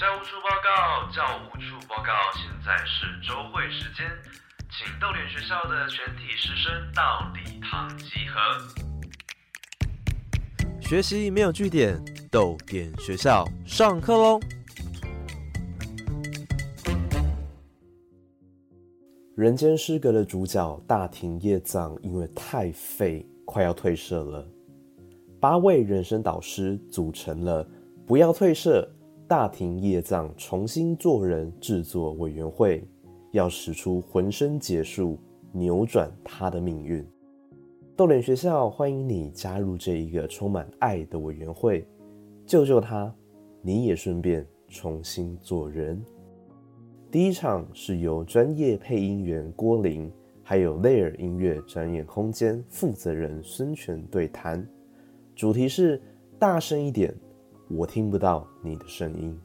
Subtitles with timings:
[0.00, 4.06] 教务处报告，教务处报告，现在是周会时间，
[4.70, 8.40] 请逗点学校的全体师生到礼堂集合。
[10.80, 14.40] 学习没有据点，逗点学校上课喽！
[19.36, 24.48] 人间失格的主角大庭叶藏，因为太废，快要退社了。
[25.38, 27.68] 八位人生导师组成了
[28.08, 28.90] “不要退社，
[29.30, 32.82] 大庭叶藏重新做人”制作委员会，
[33.30, 35.16] 要使出浑身解数，
[35.52, 37.06] 扭转他的命运。
[37.94, 41.86] 逗脸学校欢迎你加入这一个充满爱的委员会，
[42.44, 43.14] 救救他，
[43.62, 46.04] 你也顺便重新做人。
[47.08, 50.10] 第一场是由专业配音员郭林，
[50.42, 54.66] 还有雷尔音乐展演空间负责人孙权对谈。
[55.36, 56.02] 主题是
[56.36, 57.14] 大声一点，
[57.70, 59.40] 我听不到你的声音。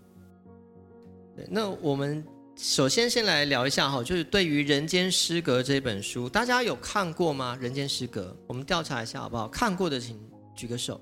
[1.48, 7.56] 那我们首先先来聊一下哈，就是对于《人间失格》这本书，大家有看过吗？
[7.62, 9.48] 《人间失格》，我们调查一下好不好？
[9.50, 10.20] 看过的请
[10.56, 11.00] 举个手。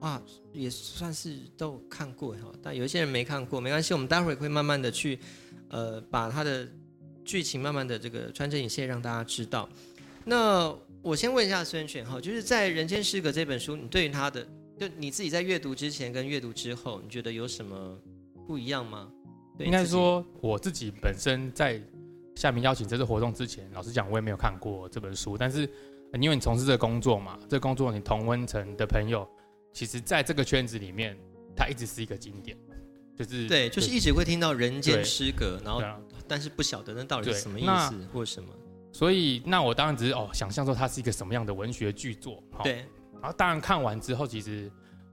[0.00, 5.18] 啊，也算是都看过哈，但有一些人没看过，没关系，我们待会儿会慢慢的去，
[5.68, 6.66] 呃，把它的
[7.22, 9.68] 剧情慢慢的这个穿针引线让大家知道。
[10.24, 14.46] 那我先问一下孙权哈，就是在《人间失格》这本书，你对于他的，
[14.80, 17.98] 就你自己在阅读之前跟阅读之后，你觉得有什么
[18.46, 19.12] 不一样吗？
[19.58, 21.78] 应该说我自己本身在
[22.34, 25.68] 下面邀请这次活动之前，老实讲我也没有看过这本书，但是
[26.14, 29.28] 因为你从事这个工作嘛，这工作你同温层的朋友，
[29.70, 31.14] 其实在这个圈子里面，
[31.54, 32.56] 它一直是一个经典，
[33.14, 35.82] 就是对，就是一直会听到《人间失格》，然后
[36.26, 38.48] 但是不晓得那到底是什么意思或什么。
[38.94, 42.42] 所以，那我当然只是哦，想象说它是一个什么样的文学巨作。
[42.64, 42.86] 对。
[43.20, 44.70] 然后，当然看完之后，其实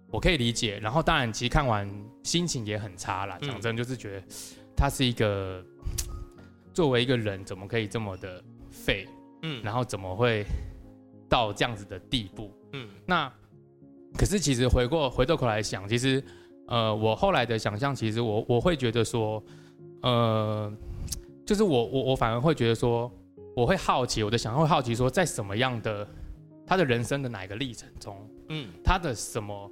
[0.10, 0.80] 我可以理解。
[0.80, 1.90] 然后，当然，其实看完
[2.24, 3.38] 心情也很差啦。
[3.42, 4.24] 讲真，就是觉得
[4.76, 5.64] 他是一个
[6.74, 9.08] 作为一个人，怎么可以这么的废？
[9.44, 9.62] 嗯。
[9.64, 10.46] 然后怎么会
[11.30, 12.52] 到这样子的地步？
[12.74, 12.88] 嗯。
[13.06, 13.32] 那
[14.18, 16.24] 可是，其实回过回过头来想，其实
[16.68, 19.44] 呃，我后来的想象，其实我我会觉得说，
[20.02, 20.72] 呃，
[21.46, 23.12] 就是我我我反而会觉得说。
[23.56, 26.08] 我会好奇，我的想象会好奇说，在什么样的
[26.68, 29.72] 他的人生的哪一个历程中，嗯，他的什么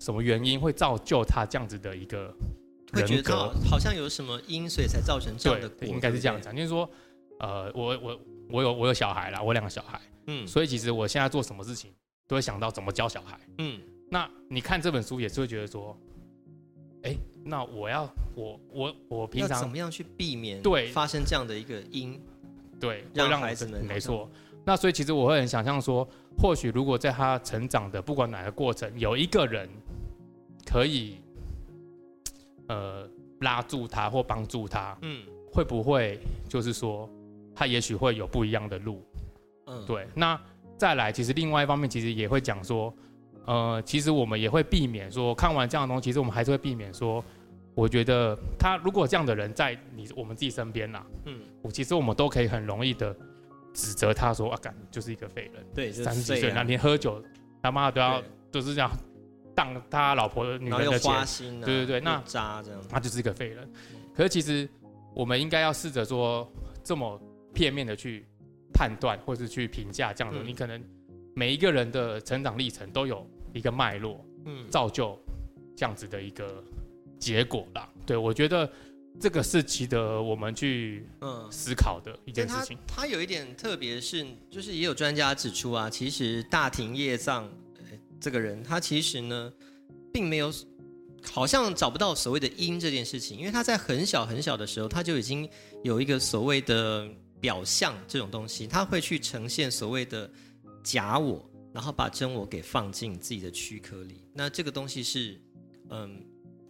[0.00, 2.34] 什么原因会造就他这样子的一个
[2.94, 3.52] 人格？
[3.68, 5.68] 好像有什么因，所以才造成这样的。
[5.68, 6.88] 对，应该是这样讲，就是说，
[7.40, 11.92] 呃，我我我有我有小孩啦，我两个小孩，嗯，所以其实我现在做什么事情
[12.26, 13.78] 都会想到怎么教小孩，嗯，
[14.10, 15.94] 那你看这本书也是会觉得说，
[17.02, 17.14] 哎，
[17.44, 22.18] 那我要我我我平常怎么样去避免对发生这样的一个因？
[22.80, 24.30] 对，让孩子们没错。
[24.64, 26.08] 那所以其实我会很想象说，
[26.38, 29.68] 或许如果在他成长的不管哪个过程，有一个人
[30.64, 31.18] 可以
[32.68, 33.08] 呃
[33.40, 35.22] 拉住他或帮助他，嗯，
[35.52, 37.08] 会不会就是说
[37.54, 39.02] 他也许会有不一样的路？
[39.66, 40.06] 嗯，对。
[40.14, 40.40] 那
[40.78, 42.92] 再来，其实另外一方面，其实也会讲说，
[43.44, 47.22] 呃，其实我们也会避免说看完这样的东西，其实我们还是会避免说。
[47.76, 53.12] 我觉得他如果这样的人在你我们自己身边啦，嗯，我其实我们都可以很容易的
[53.74, 57.22] 指责他说啊，干就是一个废人，对，三十几岁那天喝酒，
[57.60, 58.90] 他妈都要都是这样
[59.54, 63.68] 当他老婆的女人的钱，对对对，那渣这样，他就是一个废人。
[64.16, 64.66] 可是其实
[65.14, 66.50] 我们应该要试着说
[66.82, 67.20] 这么
[67.52, 68.24] 片面的去
[68.72, 70.82] 判断或是去评价这样的，你可能
[71.34, 75.18] 每一个人的成长历程都有一个脉络，嗯，造就
[75.76, 76.64] 这样子的一个。
[77.16, 78.70] 结果啦，对我觉得
[79.20, 82.76] 这个是值得我们去嗯思考的一件事情。
[82.86, 87.48] 它有一点特别，是就是也有专家指出啊，其实大庭叶藏
[88.20, 89.52] 这个人，他其实呢
[90.12, 90.52] 并没有
[91.22, 95.48] 好像找不到所谓的因这件事情，因为他在很小很小的时候，他就已经
[95.84, 97.08] 有一个所谓的
[97.40, 100.28] 表象这种东西，他会去呈现所谓的
[100.82, 104.24] 假我，然后把真我给放进自己的躯壳里。
[104.34, 105.40] 那这个东西是
[105.90, 106.20] 嗯。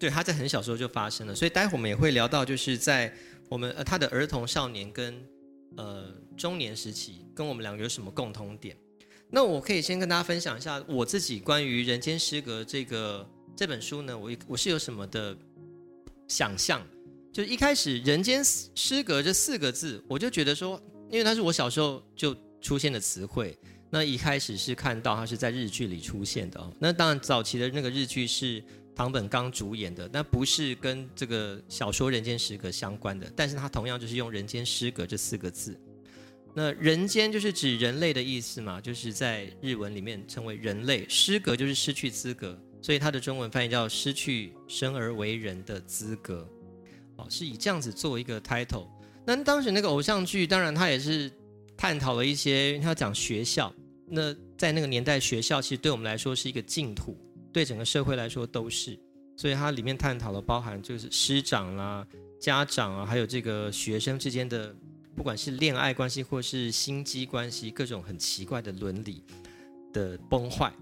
[0.05, 3.11] 对，他在很小时候就发生了，所以待会我们也会聊到，就是在
[3.49, 5.19] 我们呃他的儿童、少年跟
[5.79, 8.77] 呃中年时期，跟我们两个有什么共通点？
[9.31, 15.35] 那我可以先跟大家分享一下我自己关于《人间失格》这个这本书呢，我我是有什么的
[16.29, 16.87] 想象？
[17.33, 20.79] 就一开始“人间失格”这四个字，我就觉得说，
[21.11, 23.57] 因为它是我小时候就出现的词汇，
[23.89, 26.71] 那一开始是看到它是在日剧里出现的哦。
[26.79, 28.63] 那当然早期的那个日剧是。
[28.95, 35.79] 唐本刚主演的，那不是跟这个小说《人间失格》相关的，但是他同样就是用“人间失格”这四个字。
[36.55, 46.49] 那“人间”就是指人类的意思嘛，就是在日文里面称为人类；“失格”就是失去资格，所以它的中文翻译叫“失去生而为人的资格”。
[47.17, 48.87] 哦，是以这样子作为一个 title。
[49.27, 51.29] 那当时那个偶像剧，当然它也是
[51.77, 53.75] 探讨了一些，它讲学校。
[54.07, 57.17] 那在那个年代，学校其实对我们来说是一个净土，
[57.55, 58.99] 对整个社会来说都是。
[59.37, 62.07] 所以它里面探讨了包含就是师长啦、
[62.39, 64.73] 家长啊，还有这个学生之间的，
[65.17, 69.25] 不管是恋爱关系或是心机关系，各种很奇怪的伦理
[69.93, 70.73] 的崩坏。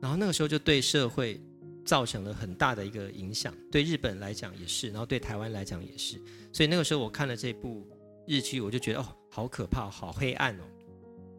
[0.00, 1.38] 然后那个时候就对社会
[1.84, 6.18] 造成了很大的一个影响，对日本来讲也是，然后对台湾来讲也是。
[6.50, 7.86] 所以那个时候我看了这部
[8.26, 10.64] 日剧，我就觉得哦，好可怕，好黑暗哦。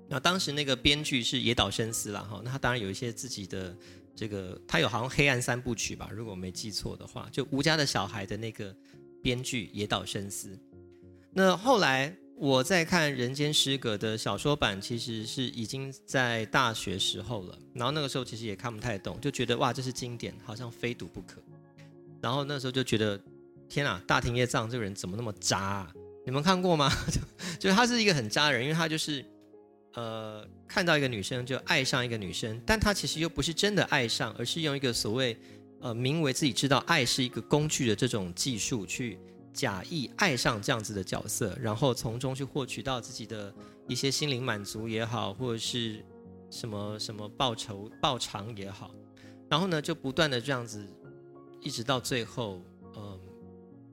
[0.07, 3.75] 那当时那个编剧是野岛伸司啦，哈，那他当然有一些自己的。
[4.19, 8.75] 这个他有好像黑暗三部曲吧，如果我没记错的话，就吴家的小孩的那个
[9.23, 10.59] 编剧野岛伸司。
[11.31, 17.57] 那后来我在看《人间失格》的小说版，其实是已经在大学时候了。
[17.73, 21.41] 然后那个时候其实也看不太懂，就觉得哇，这是经典，好像非读不可。
[22.21, 23.17] 然后那时候就觉得，
[23.69, 25.57] 天啊，大庭叶藏这个人怎么那么渣？
[25.57, 25.93] 啊？
[26.25, 26.91] 你们看过吗？
[27.57, 29.23] 就就他是一个很渣的人，因为他就是。
[29.93, 35.35] 呃，看到一个女生就爱上一个女生，但他其实又不是真的爱上，而是用一个所谓
[35.81, 39.17] 呃名为自己知道爱是一个工具的这种技术去
[39.51, 43.53] 假意爱上这样子的角色，然后从中去获取到自己的
[43.87, 46.05] 一些心灵满足也好，或者是
[46.51, 48.93] 什么什么报酬报偿也好，
[49.49, 50.87] 然后呢就不断的这样子，
[51.61, 52.61] 一直到最后，
[52.95, 53.19] 嗯，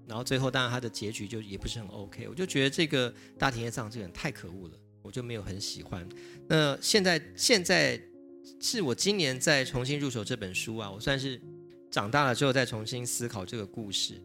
[0.06, 4.74] 然后最后当然他的结局就也不是很 OK，我就觉得这个大田叶藏这个人太可恶了。
[5.06, 6.06] 我就没有很喜欢。
[6.48, 8.00] 那现在现在
[8.60, 11.40] 是我今年再重新入手这本书啊，我算是
[11.90, 14.20] 长大了之后再重新思考这个故事，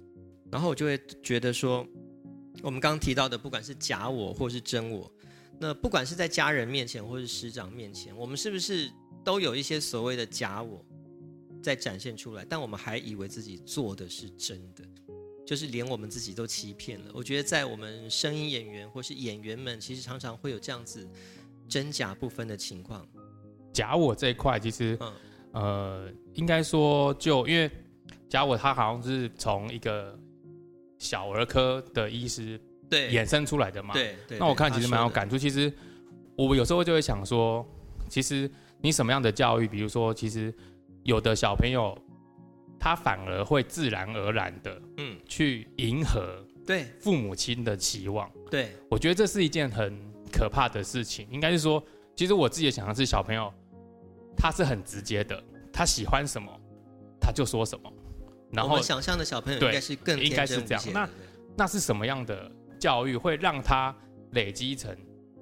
[0.51, 1.87] 然后我就会觉得说，
[2.63, 5.11] 我们刚刚提到的，不管是假我或是真我，
[5.59, 8.91] 那不管是在家人面前或是师长面前，我们是不是
[9.23, 10.83] 都有一些所谓的假我
[11.61, 12.43] 在展现出来？
[12.43, 14.83] 但我们还以为自己做的是真的。
[15.51, 17.11] 就是连我们自己都欺骗了。
[17.13, 21.05] 我觉得在我们声音演员或是演员们，其实常常会有这样子
[21.67, 23.05] 真假不分的情况。
[23.73, 24.97] 假我这一块，其实
[25.51, 27.69] 呃，应该说就因为
[28.29, 30.17] 假我他好像是从一个
[30.97, 32.57] 小儿科的医师
[32.89, 33.93] 对衍生出来的嘛。
[33.93, 35.37] 对，那我看其实蛮有感触。
[35.37, 35.69] 其实
[36.37, 37.67] 我有时候就会想说，
[38.07, 38.49] 其实
[38.79, 40.53] 你什么样的教育，比如说，其实
[41.03, 41.93] 有的小朋友。
[42.81, 48.27] 他反而会自然而然的，嗯，去迎合对父母亲的期望。
[48.49, 49.95] 对，我觉得这是一件很
[50.33, 51.27] 可怕的事情。
[51.29, 51.81] 应该是说，
[52.15, 53.53] 其实我自己的想象是，小朋友
[54.35, 55.41] 他是很直接的，
[55.71, 56.51] 他喜欢什么
[57.19, 57.93] 他就说什么。
[58.51, 60.83] 然后想象的小朋友应该是更应该是这样。
[60.91, 61.09] 那
[61.55, 63.95] 那是什么样的教育会让他
[64.31, 64.91] 累积成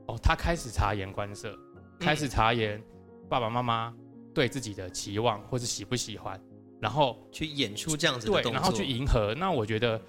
[0.07, 0.19] 哦？
[0.21, 1.57] 他开始察言观色，
[2.01, 2.83] 开始察言
[3.29, 3.95] 爸爸妈妈
[4.35, 6.37] 对自己的期望或是喜不喜欢。
[6.79, 9.35] 然后去演出这样子的动作，然后去迎合。
[9.35, 10.01] 那我觉得，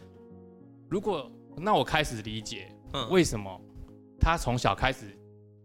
[0.88, 2.72] 如果那我开始理解，
[3.11, 3.61] 为什么
[4.19, 5.06] 他从小开始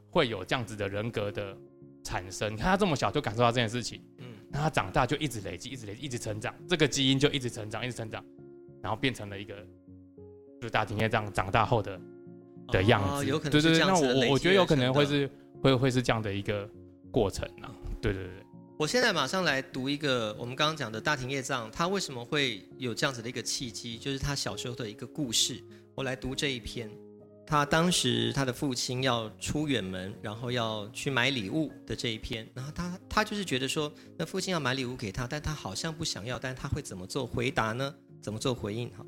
[0.10, 1.56] 会有这样子的人格的
[2.04, 2.52] 产生？
[2.54, 8.24] 你看他这么小就感受到这件事情，嗯，那他长大就一直累积，一直累积，一直成长，这个基因就一直成长，一直成长，
[8.82, 9.56] 然后变成了一个，
[10.62, 12.00] 就大庭叶这样长大后的
[12.70, 13.26] 的样子。
[13.26, 15.30] 有可能对对对，那我我觉得有可能会是
[15.62, 16.70] 会会是这样的一个
[17.12, 17.72] 过程啊。
[18.02, 18.45] 对对对。
[18.78, 23.98] 我现在马上来读一个我们刚刚讲的大庭叶藏，他为什么会有这样子的一个契机？
[23.98, 25.64] 就是他小时候的一个故事。
[25.96, 26.92] 我来读这一篇，
[27.48, 32.46] 他当时他的父亲要出远门，然后要去买礼物的这一篇。
[32.54, 37.96] 然后他他就是觉得说，那父亲要买礼物给他，但他好像不想要，但他会怎么做回答呢？
[38.22, 38.90] 怎么做回应？
[38.90, 39.06] 哈，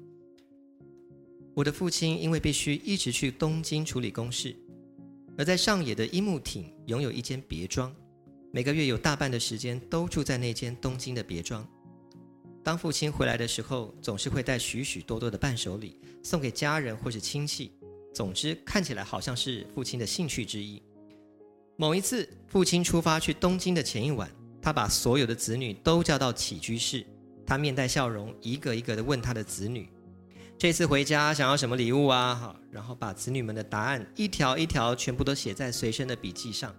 [1.53, 4.55] 我的父亲因为必须一直去东京处理公事，
[5.37, 7.93] 而在上野的樱木町拥有一间别庄。
[8.51, 11.67] 每个月有大半的时间都住在那间东京的别庄。
[12.63, 17.71] 当父亲回来的时候，总是会带许许多多的伴手礼送给家人或是亲戚。
[18.13, 20.81] 总之，看起来好像是父亲的兴趣之一。
[21.75, 24.29] 某一次，父亲出发去东京的前一晚，
[24.61, 27.05] 他把所有的子女都叫到起居室，
[27.45, 29.87] 他面带笑容，一个一个的问他的子女
[30.57, 36.75] ：“这次回家想要什么礼物啊？”哈，然后把子女们的答案一条一条全部都写在随身的笔记上。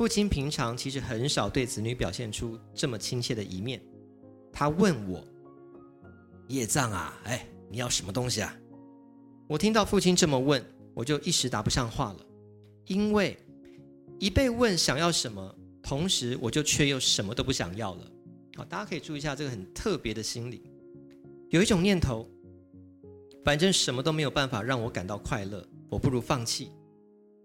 [0.00, 3.78] 父亲平常其实很少对子女表现出这么亲切的一面。
[4.50, 5.22] 他问我
[6.48, 8.56] ：“叶藏啊，哎，你要什么东西啊？”
[9.46, 10.64] 我听到父亲这么问，
[10.94, 12.26] 我就一时答不上话了，
[12.86, 13.36] 因为
[14.18, 18.10] 一被问想要什么，同时我就却又什么都不想要了。
[18.56, 20.62] 好，大家可以注意一下这个很特别的心理，
[21.50, 22.26] 有一种念头，
[23.44, 26.70] 反正什么都没有办法让我感到快乐，我不如放弃。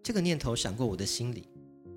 [0.02, 1.50] 这个念头闪过我的心里。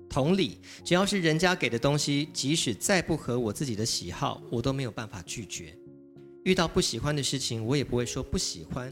[0.09, 5.77] 同理，只要是人家给的东西，即使再不合我自己的喜好，我都没有办法拒绝。
[6.43, 8.91] 遇到不喜欢的事情，我也不会说不喜欢；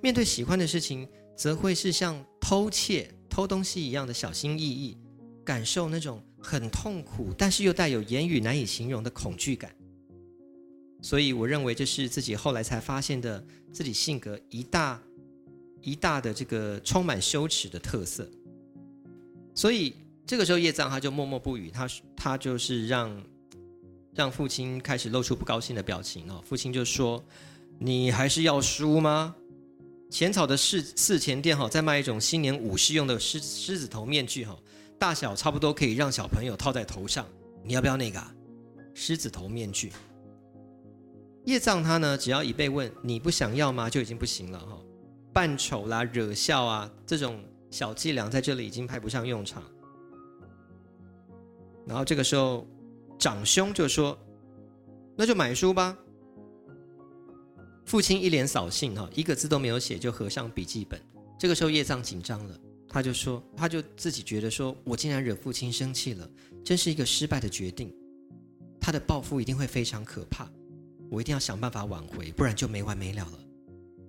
[0.00, 4.96] 面对喜欢的事情，则会是像偷窃、偷东西一样的小心翼翼，
[5.44, 9.74] 感受那种很痛苦，但是又带有言语难以形容的恐惧感。
[11.02, 15.02] 所以，我认为这是自己后来才发现的自己性格一大
[15.80, 18.30] 一大的这个充满羞耻的特色。
[19.52, 19.92] 所以。
[20.26, 23.22] 这个时候，叶藏他就默默不语，他他就是让
[24.12, 26.42] 让父亲开始露出不高兴的表情哦。
[26.44, 27.24] 父亲就说
[27.78, 29.36] ：“你还是要输吗？
[30.10, 34.58] 浅草的四四前店哈，在卖一种新年武士用的狮狮子头面具哈，
[34.98, 37.24] 大小差不多可以让小朋友套在头上。
[37.62, 38.20] 你要不要那个
[38.94, 39.92] 狮子头面具？”
[41.46, 44.76] 叶藏他呢，只要一被问你不想要吗，就已经不行了哈。
[45.32, 47.40] 扮丑啦、惹笑啊这种
[47.70, 49.62] 小伎俩，在这里已经派不上用场。
[51.86, 52.66] 然后这个时候，
[53.18, 54.18] 长兄就说
[55.16, 55.96] ：“那就买书吧。”
[57.86, 61.00] 父亲一脸扫兴哈，一个字都没有写就合上笔记本。
[61.38, 66.28] 这个时候叶藏紧张了，他就说：“他就自己觉得说，我竟然惹父亲生气了，
[66.64, 67.94] 真是一个失败的决定。
[68.80, 70.50] 他的报复一定会非常可怕，
[71.08, 73.38] 我一定要想办法挽回，不然就没完没了了。”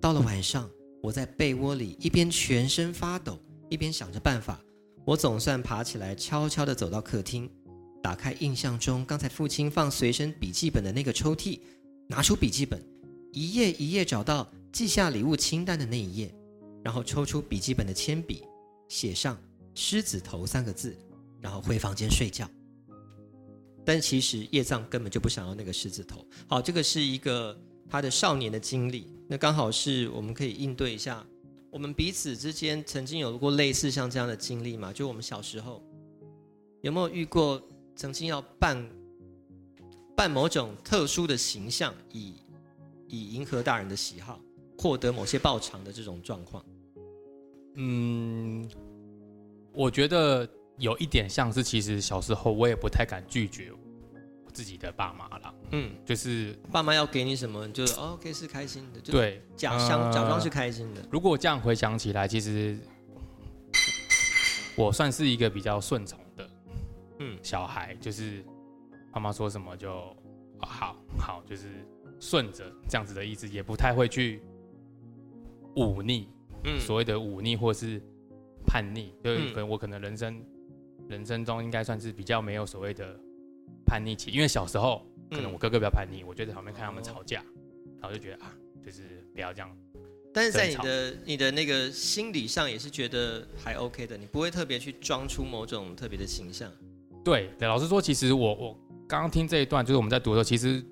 [0.02, 0.68] 到了晚上，
[1.00, 4.60] 我在被窝里一边全身发抖，一边想着办法。
[5.04, 7.48] 我总算爬起来，悄悄地走到客厅。
[8.02, 11.60] 打开印象中刚才父亲放随身笔记本的那个抽屉，
[12.06, 12.82] 拿出笔记本，
[13.32, 16.34] 一页一页找到记下礼物清单的那一页，
[16.82, 18.44] 然后抽出笔记本的铅笔，
[18.88, 19.36] 写上
[19.74, 20.96] “狮子头”三个字，
[21.40, 22.48] 然后回房间睡觉。
[23.84, 26.24] 但其实叶藏根本就不想要那个狮子头。
[26.46, 27.58] 好，这个是一个
[27.90, 31.26] 他的少年的经历，那刚好是我们可以应对一下，
[31.70, 34.92] 我们彼此之间曾经有过类似像这样的经历吗？
[34.92, 35.82] 就我们小时候
[36.82, 37.60] 有没有遇过？
[37.98, 38.88] 曾经要扮
[40.16, 42.34] 扮某种特殊的形象，以
[43.08, 44.38] 以迎合大人的喜好，
[44.78, 46.64] 获得某些报偿的这种状况。
[47.74, 48.70] 嗯，
[49.72, 53.72] 我觉得有一点像是，其实小时候我也不太敢拒绝
[54.52, 55.54] 自己的爸妈了。
[55.72, 61.04] 嗯，就是爸妈要给你什么，就是 OK 是开心的，对，假装假装是开心的。
[61.10, 62.78] 如果这样回想起来，其实
[64.76, 66.16] 我算是一个比较顺从。
[67.18, 68.44] 嗯，小孩就是
[69.12, 70.16] 妈妈说什么就
[70.60, 71.66] 好好，就是
[72.20, 74.42] 顺着这样子的意思，也不太会去
[75.76, 76.28] 忤逆。
[76.64, 78.00] 嗯，所谓的忤逆或是
[78.66, 80.44] 叛逆，就可能我可能人生
[81.08, 83.18] 人生中应该算是比较没有所谓的
[83.86, 87.44] 叛逆期，因为小时候可能我哥哥比较叛逆，我就在旁边看他们吵架，
[88.00, 88.52] 然后就觉得啊，
[88.84, 89.76] 就是不要这样。
[90.34, 96.70] 但是在你的你的那个心理上也是觉得还 OK 的，你不会特别去装出某种特别的形象。
[97.28, 100.82] 对，老实说，其实我我刚刚听这一段，就是我们在读的时候，其实，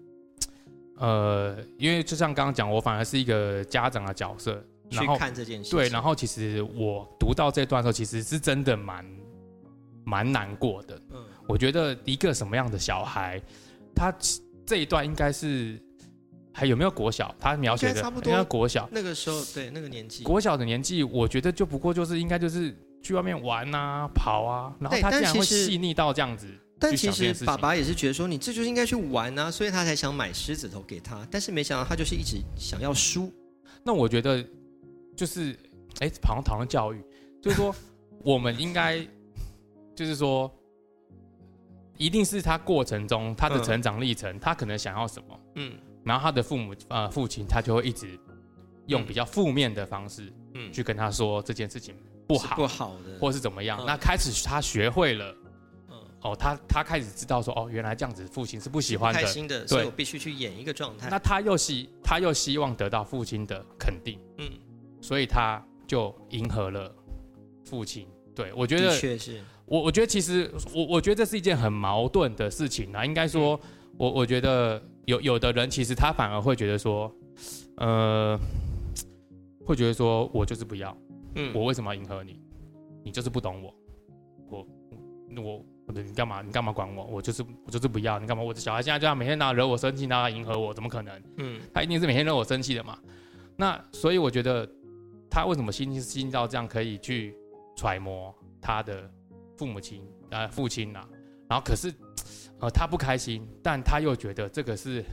[0.96, 5.70] 呃，因为就像刚刚讲，我反而是一个家长的角色去看这件事。
[5.70, 9.02] 对，然后其实我读到这段的时候，其实是真的蛮
[10.04, 11.00] 蛮难过的。
[11.10, 13.40] 嗯，我觉得一个什么样的小孩，
[13.94, 14.14] 他
[14.66, 15.82] 这一段应该是
[16.52, 17.34] 还有没有国小？
[17.40, 22.76] 他描写的应该国小那个时候，对那个年纪，国小的年纪，我觉得就不过就是应该就是。
[23.02, 26.46] 去外面玩啊，跑啊，然后他竟然会细腻到这样子。
[26.78, 31.26] 但其实爸爸也是觉得说，你这就是应该去玩啊，所以他才想买狮子头给他。
[31.30, 33.32] 但是没想到他就是一直想要输。
[33.82, 34.44] 那我觉得
[35.16, 35.58] 就是，
[36.00, 37.02] 哎，好像讨论教育，
[37.40, 37.74] 就是说
[38.22, 38.98] 我们应该，
[39.94, 40.52] 就是说，
[41.96, 48.20] 一定是他过程中他的成长历程，他可能想要什么，嗯，然后他的父母呃父亲他就会一直
[48.88, 51.94] 用比较负面的方式，嗯，去跟他说这件事情。
[52.26, 53.82] 不好，不好的，或是怎么样？
[53.86, 55.34] 那开始他学会了，
[55.90, 61.08] 嗯，哦，他他开始知道说，哦，原来这样子，父亲是不喜欢的，开心的，所以我必须去演一个状态。
[61.10, 64.50] 那他又希他又希望得到父亲的肯定，嗯，
[65.00, 66.92] 所以他就迎合了
[67.64, 68.08] 父亲。
[68.34, 73.02] 对我觉得，确实，我我觉得其实我我觉得这是一件很矛盾的事情啊。
[73.02, 73.58] 应该说，
[73.96, 77.10] 我我觉得有有的人其实他反而会觉得说，
[77.78, 78.38] 呃，
[79.64, 80.94] 会觉得说我就是不要。
[81.36, 82.40] 嗯，我为什么要迎合你？
[83.04, 83.74] 你就是不懂我，
[84.48, 84.66] 我
[85.36, 86.42] 我我你干嘛？
[86.42, 87.04] 你干嘛管我？
[87.04, 88.42] 我就是我就是不要你干嘛？
[88.42, 91.22] 我的小孩现在就要每天拿惹我生气，拿迎合我，怎么可能？
[91.36, 92.98] 嗯，他一定是每天惹我生气的嘛。
[93.54, 94.68] 那所以我觉得
[95.30, 97.36] 他为什么心心到这样可以去
[97.76, 99.08] 揣摩他的
[99.56, 101.06] 父母亲呃父亲呐？
[101.48, 101.94] 然后可是
[102.58, 105.04] 呃他不开心，但他又觉得这个是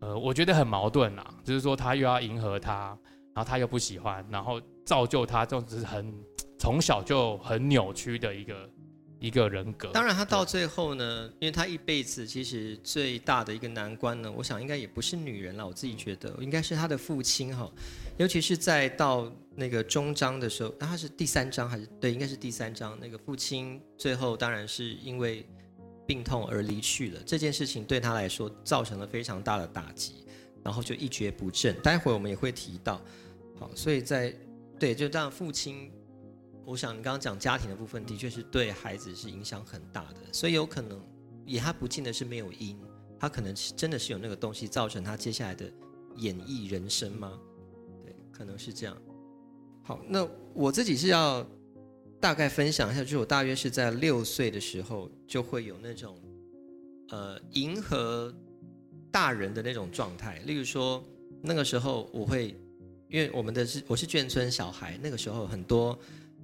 [0.00, 2.98] 呃我觉得很矛盾啦，就是说他又要迎合他，
[3.32, 4.60] 然后他又不喜欢，然后。
[4.86, 6.14] 造就他，就是很
[6.58, 8.70] 从小就很扭曲的一个
[9.18, 9.90] 一个人格。
[9.92, 17.70] 当然，他到最后呢，因为他一辈子其实最大的一个难关呢，我想应该也不是女人了，我自己觉得应该是他的父亲哈，
[18.16, 25.44] 尤其是在到那个终章的时候，那他是第三章还是对，应该是第三章，那个父亲最后当然是因为
[26.06, 30.24] 病痛而离去了，这件事情对他来说造成了非常大的打击，
[30.62, 31.74] 然后就一蹶不振。
[31.82, 33.00] 待会我们也会提到，
[33.58, 34.32] 好，所以在
[34.78, 35.90] 对，就这样父亲。
[36.64, 41.00] 我想你刚刚讲家庭的部分，的确是对孩子是影响很大的，所以有可能
[41.44, 42.76] 也他不见得是没有因，
[43.20, 45.72] 他可能是真的是有那个东西造成他接下来的
[46.16, 47.38] 演艺人生吗？
[48.04, 48.96] 对，可能是这样。
[49.84, 51.46] 好，那我自己是要
[52.20, 56.20] 大概分享一下，就是我大约是在六岁的时候就会有那种
[57.10, 58.34] 呃迎合
[59.12, 61.00] 大人的那种状态，例如说
[61.40, 62.56] 那个时候我会
[63.08, 65.98] 因为我们的是我是眷村小孩，那个时候很多。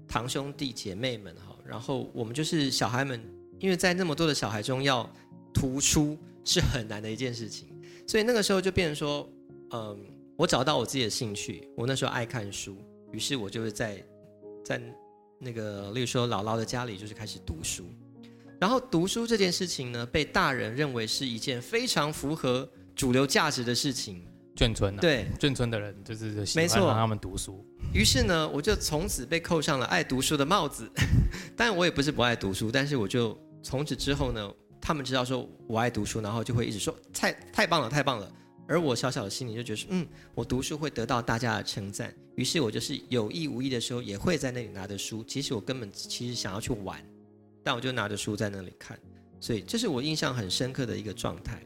[0.08, 3.18] 堂兄弟姐妹们哈，然后我们就是小孩们，
[3.58, 5.10] 因为在那么多的小孩中要
[5.54, 7.68] 突出是很难的一件事情，
[8.06, 9.26] 所以那个时候就变成说，
[9.70, 9.98] 嗯，
[10.36, 12.76] 我找到我自己的兴趣，我那时候爱看书，
[13.10, 14.04] 于是我就会在
[14.62, 14.82] 在
[15.38, 17.86] 那个，例如说姥姥的家里，就是开始读书，
[18.60, 24.26] 然后读书这件事情呢，被大人认为是一件非常符合主流价值的事情。
[24.62, 27.64] 眷村对眷村的人就是喜欢让他们读书。
[27.92, 30.88] 于是呢，我就从此被扣上了爱读书的帽子。
[31.56, 38.32] 但，我也不是不爱读书，但是我就从此之后呢，他们知道说我爱读书，然后就会一直说太太棒了，太棒了。
[38.68, 42.14] 而我小小的心里就觉得，嗯，我读书会得到大家的称赞。
[42.36, 47.04] 于是我就是有意无意的时候，也会在那里拿着书，其实我根本其实想要去玩，
[47.62, 48.98] 但我就拿着书在那里看。
[49.40, 51.60] 所以这是我印象很深刻的一个状态。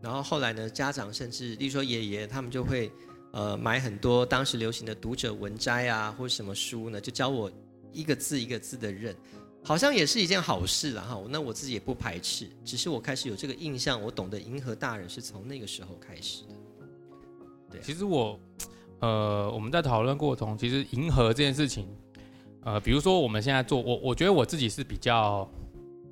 [0.00, 2.88] 然后后来呢，家长甚至，例如说爷爷，他们就会，
[3.32, 7.50] 呃，买很多当时流行的读者文摘啊，或者什么书呢，就教我
[7.92, 9.12] 一个字一个字的认，
[9.64, 11.20] 好像也是一件好事了哈。
[11.28, 16.54] 那我自己也不排斥，只是我开始有这个印象，我懂得迎合大人是从那个时候开始的。
[17.72, 18.38] 对，其实我，
[19.00, 21.88] 呃，我们在讨论过程，其实迎合这件事情，
[22.62, 25.50] 呃，比如说我们现在做，我我觉得我自己是比较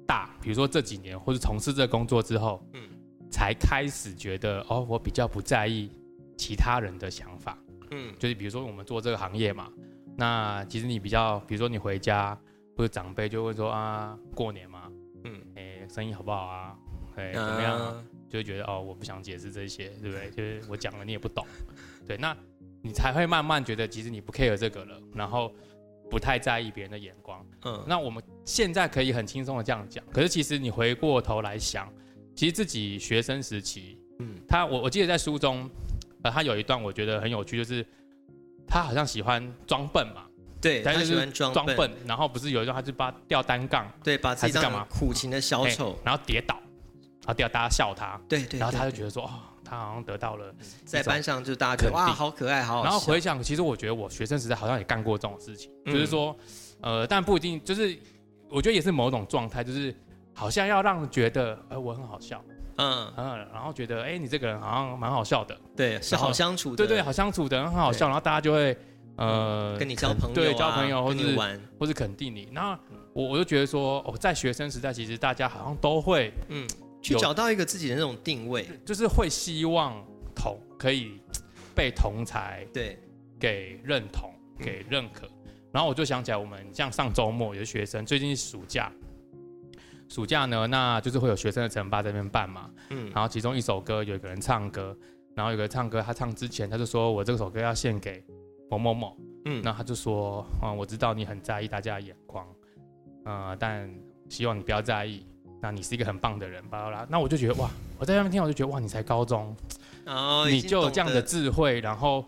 [0.05, 2.83] 大，比如说这几年或者从事这工作之后，嗯。
[3.37, 5.90] 才开始觉得哦，我比较不在意
[6.38, 7.59] 其他人的想法，
[7.90, 9.70] 嗯，就是比如说我们做这个行业嘛，
[10.16, 12.35] 那其实你比较，比如说你回家
[12.75, 14.90] 或者长辈就会说啊，过年嘛，
[15.25, 16.75] 嗯，哎，生意好不好啊？
[17.16, 18.03] 哎，怎么样？
[18.27, 20.31] 就会觉得哦，我不想解释这些，对不对？
[20.31, 21.46] 就是我讲了你也不懂，
[22.07, 22.35] 对，那
[22.81, 25.53] 你才会慢慢觉得其实你不 care 这个了，然后
[26.09, 31.87] 不太在意别人的眼光，嗯，那我们现在可以很轻松的这样讲，可是其实你回过头来想。
[32.37, 35.68] 其实自己学生时期，嗯，他我我记得在书中，
[36.22, 37.85] 呃，他有一段我觉得很有趣，就是
[38.68, 40.27] 他好像喜欢装笨嘛，
[40.61, 46.55] 对，他喜欢装笨，然后不是有一段他就把吊单杠，对，把自己干嘛苦情的小丑，然后跌倒，
[47.27, 49.31] 然后大家笑他，对对，然后他就觉得说，哦，
[49.64, 56.37] 他好像得到了在班上就大家觉得哇，好可爱，好，然后回想，其实我觉得我学生时代好像也干过这种事情，就是说，
[56.83, 57.99] 呃，但不一定，就是
[58.51, 59.94] 我觉得也是某种状态，就是。
[60.37, 62.40] 好像要让觉得，哎，我很好笑，
[62.77, 63.12] 嗯。
[63.16, 68.77] 嗯，然后觉得，哎，你这个人好像蛮好笑的，对，是好相处的，对对，好相处的，很好笑，然后大家就会，
[69.16, 72.46] 呃，跟你交朋友，对，交朋友，或者玩，或者肯定你。
[72.53, 72.79] 那
[73.14, 76.68] 我我就觉得说，哦，在学生时代，其实大家好像都会，嗯，
[77.01, 81.18] 去找到一个自己的那种定位，就是会希望同可以
[81.75, 82.99] 被同才对。
[83.38, 85.29] 给认同，给认可。
[85.70, 88.90] 然后我就想起来，我们像上周末有学生，最近是暑假。
[90.09, 94.97] 暑假呢，那就是会有学生的惩罚在那边办嘛，嗯，然后其中一首歌有一个人唱歌，
[95.35, 98.25] 然后有个唱歌，他唱之前他就说我这首歌要献给
[98.71, 99.16] 某某某，
[99.47, 102.47] 嗯，那他就说，啊，我知道你很在意大家的眼光，
[103.25, 103.92] 呃，但
[104.29, 105.27] 希望你不要在意，
[105.61, 109.55] 那你是一个很棒的人，巴拉拉，那我就觉得哇，我在那边听我就觉得哇，你才高中，
[110.07, 112.25] 哦，你就有这样的智慧，然后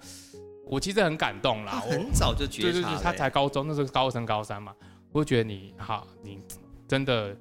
[0.66, 4.74] 我其实很感动啦，很早就觉察，他才高中，那时候高升高三嘛，
[5.12, 6.40] 我就觉得你好，你
[6.88, 7.36] 真的。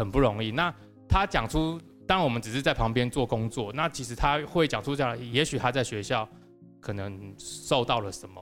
[0.00, 0.50] 很不容易。
[0.50, 0.74] 那
[1.06, 3.70] 他讲出，当然我们只是在旁边做工作。
[3.74, 6.26] 那其实他会讲出这样，也许他在学校
[6.80, 8.40] 可能受到了什么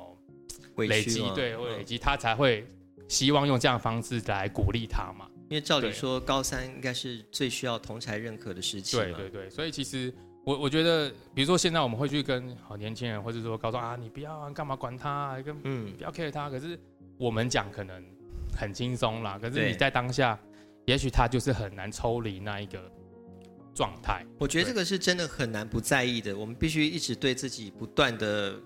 [0.76, 2.64] 累积，对，会累积，他才会
[3.08, 5.28] 希望用这样的方式来鼓励他嘛。
[5.50, 8.96] 因为照理说，高三应该是最需要同才认可的时期。
[8.96, 16.48] 对对对，所以其实我我觉得，比如说现在我们会去跟好年轻人，或者说高中啊，你不要啊干嘛管他，跟嗯不要 care 他。
[16.48, 16.78] 可是
[17.16, 18.00] 我们讲可能
[18.56, 20.38] 很轻松啦，可是你在当下。
[20.88, 22.90] 也许他就是很难抽离那一个
[23.74, 24.24] 状态。
[24.38, 26.34] 我觉得这个是真的很难不在意的。
[26.34, 28.58] 我们必须一直对自己不断的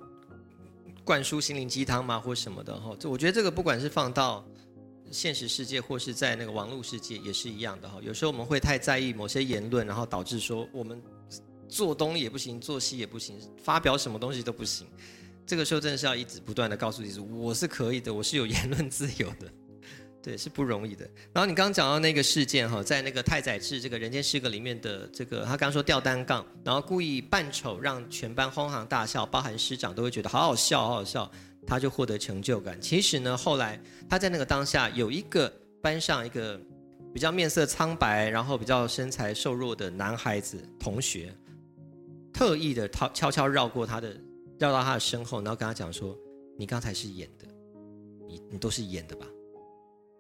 [1.05, 2.95] 灌输心灵鸡汤嘛，或什么的哈。
[2.97, 4.47] 这我觉得这个不管是放到
[5.11, 7.99] 现实世界或是在那个网络世界也是一样的哈。
[8.01, 11.03] 有时候我们会太在意某些言论，然后导致说我们
[11.69, 14.87] 做东也不行，做西也不行，发表什么东西都不行。
[15.45, 19.53] 这个时候真的是要一直不断的告诉自己，我是可以的，我是有言论自由的。
[20.23, 21.05] 对，是不容易的。
[21.33, 31.29] 然后你刚刚讲到那个事件哈，在那个太宰治这个人间失格里面的这个，他刚刚说吊单杠，然后故意扮丑，让全班哄堂大笑，包含师长都会觉得好好笑，好好笑，
[31.67, 32.81] 他就获得成就感。
[32.81, 36.61] 其实呢，后来他在那个当下有一个班上一个
[37.13, 41.35] 比较面色苍白，然后比较身材瘦弱的男孩子同学，
[42.33, 44.17] 特意的悄悄悄绕过他的，
[44.61, 46.17] 绕到他的身后，然后跟他讲说
[46.57, 47.47] ：“你刚才是演的，
[48.29, 49.27] 你你都是演的吧？”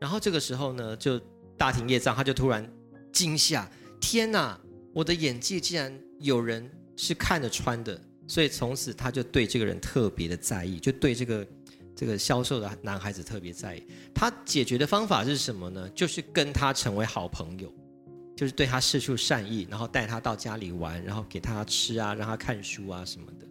[0.03, 1.17] 然后这个时候呢，就
[1.57, 2.69] 大庭业障，他就突然
[3.12, 4.61] 惊吓，天哪！
[4.93, 11.47] 我的演技竟然有人是看得穿的，所以从此他就对这个人特别的在意，就对这个
[11.95, 13.87] 这个销售的男孩子特别在意。
[14.12, 15.88] 他解决的方法是什么呢？
[15.91, 17.73] 就是跟他成为好朋友，
[18.37, 23.47] 就是对他施出善意，然后带他到家里玩，然后给他吃啊，让他看书啊什么的。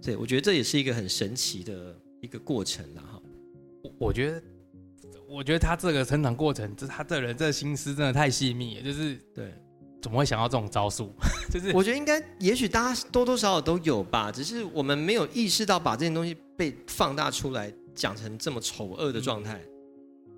[0.00, 3.20] 所以我觉得这也是一个很神奇的一个过程了哈。
[3.98, 4.40] 我觉得。
[5.28, 9.52] 我觉得他这个成长过程，就是他这人这心思真的太细密了，就是对，
[10.00, 11.12] 怎么会想到这种招数？
[11.50, 19.60] 就是我觉得应该，也许大家多多少少都有吧，只是我们没有意识到把这件东西被放大出来，讲成这么丑恶的状态。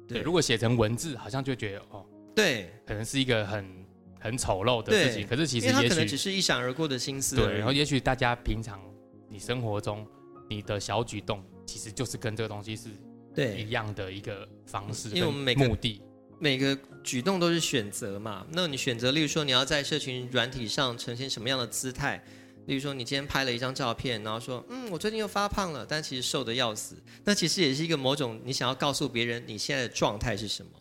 [0.06, 3.86] 对，如果写成文字，好像就觉得哦，对，可能是一个很
[4.18, 5.26] 很丑陋的事情。
[5.26, 7.36] 可是其实也许只是一闪而过的心思。
[7.36, 8.80] 对，然后也许大家平常
[9.28, 10.06] 你生活中
[10.48, 12.88] 你的小举动，其实就是跟这个东西是。
[13.34, 16.02] 对一样的一个方式，因为我们每个目的
[16.38, 18.46] 每个举动都是选择嘛。
[18.50, 22.22] 那你选择，例如说你要在社群软体上呈现什么样的姿态？
[22.66, 26.96] 例如说你今天拍了一张照片，然后说嗯，我最近又发胖了，但其实瘦的要死。
[27.24, 30.72] 那其实也是一个某种你想要告诉别人你现在的状态是什么？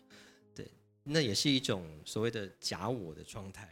[0.54, 0.70] 对，
[1.04, 3.70] 那也是一种所谓的假我的状态。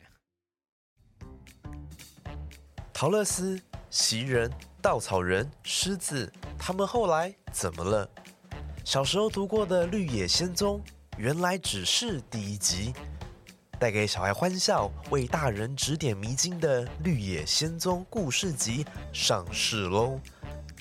[2.93, 4.49] 陶乐斯、袭人、
[4.81, 8.09] 稻草人、狮子，他们后来怎么了？
[8.86, 10.80] 小时候读过的《绿野仙踪》，
[11.17, 12.93] 原来只是第一集，
[13.80, 20.19] 带给小孩欢笑、为大人指点迷津的《绿野仙踪》故事集上市喽！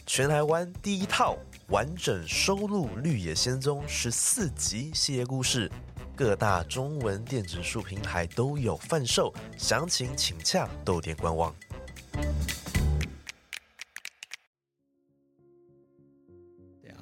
[0.04, 1.38] 全台湾第一套
[1.68, 5.72] 完整收录《绿野仙踪》十四集系列故事，
[6.14, 11.54] 各大中文电子书平台都有贩售，详情请洽豆店官网。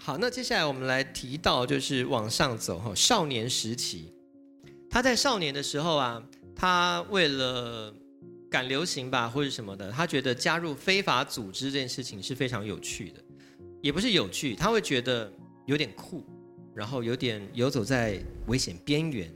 [0.04, 4.12] 好，那接下来我们来提到，就是往上走哈，少年时期，
[4.90, 6.20] 他在少年的时候啊，
[6.56, 7.94] 他为了
[8.50, 13.20] 赶流行吧，或者什么的，他觉得加入非法组织这件事情是非常有趣的，
[13.80, 15.32] 也不是有趣，他会觉得
[15.66, 16.24] 有点酷，
[16.74, 19.32] 然后有点游走在危险边缘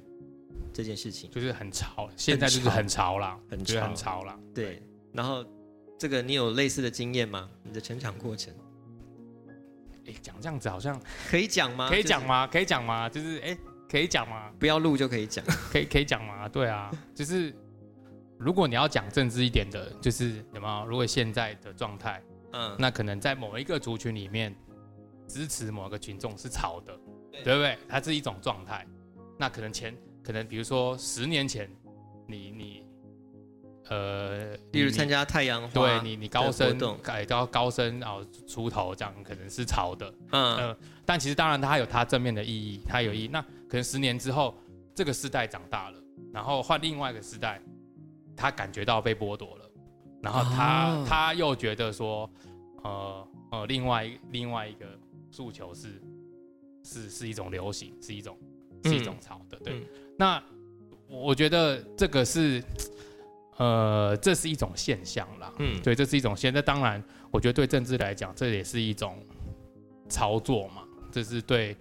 [0.75, 4.37] 这件事情，就是很潮，现在就是很潮啦，很潮，很潮啦。
[4.53, 5.47] 对，然后
[5.97, 7.49] 这个你有类似的经验吗？
[7.63, 8.53] 你的成长过程？
[10.07, 11.89] 哎，讲这样子好像可以讲吗？
[11.89, 12.47] 可以讲吗？
[12.47, 13.09] 可以讲吗？
[13.09, 13.57] 就是哎，
[13.89, 14.51] 可以讲吗？
[14.59, 16.49] 不要录就可以讲， 可以可以讲吗？
[16.49, 17.55] 对啊，就是
[18.39, 20.87] 如果你要讲政治一点的，就是有没有？
[20.87, 24.55] 如果现在的状态，嗯，那可能在某一个族群里面
[25.27, 26.99] 支持某个群众是吵的，
[27.45, 27.77] 对不对？
[27.89, 28.87] 它是一种状态。
[29.39, 31.71] 那可能前可能比如说十年前，
[32.27, 32.86] 你你。
[33.89, 43.29] 呃，例如参加太阳花，对你，你高升改到高升啊出头，这样可能是潮的，嗯，但其实当然它有它正面的意义，它有意义。
[43.29, 44.53] 那可能十年之后，
[44.93, 45.99] 这个世代长大了，
[46.33, 47.63] 然后换另外一个世代，
[48.37, 49.71] 他感觉到被剥夺了，
[50.21, 52.29] 然后他他又觉得说，
[52.83, 54.87] 呃呃，另外另外一个
[55.31, 56.03] 诉求是
[56.83, 58.37] 是是一种流行，是一种
[58.83, 59.81] 是一种潮的，对。
[60.19, 60.43] 那
[61.09, 62.61] 我觉得这个是。
[63.59, 65.53] 呃，这是一种现象啦。
[65.59, 66.53] 嗯，对，这是一种现。
[66.53, 69.19] 那当然，我觉得对政治来讲，这也是一种
[70.09, 70.83] 操作嘛。
[71.11, 71.75] 这是对，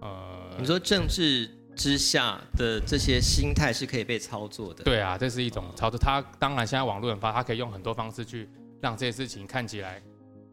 [0.00, 4.84] 呃，你说政治之下的这些心态是可以被操作的。
[4.84, 5.98] 对啊，这是一种操作。
[5.98, 8.46] 他当然现在网络很发，他可以用很多方式去
[8.82, 10.02] 让这些事情看起来，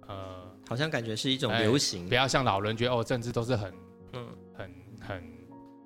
[0.08, 2.08] 呃，好像感觉是一种流行。
[2.08, 3.74] 不要像老人觉得哦，政治都是很，
[4.14, 5.24] 嗯，很很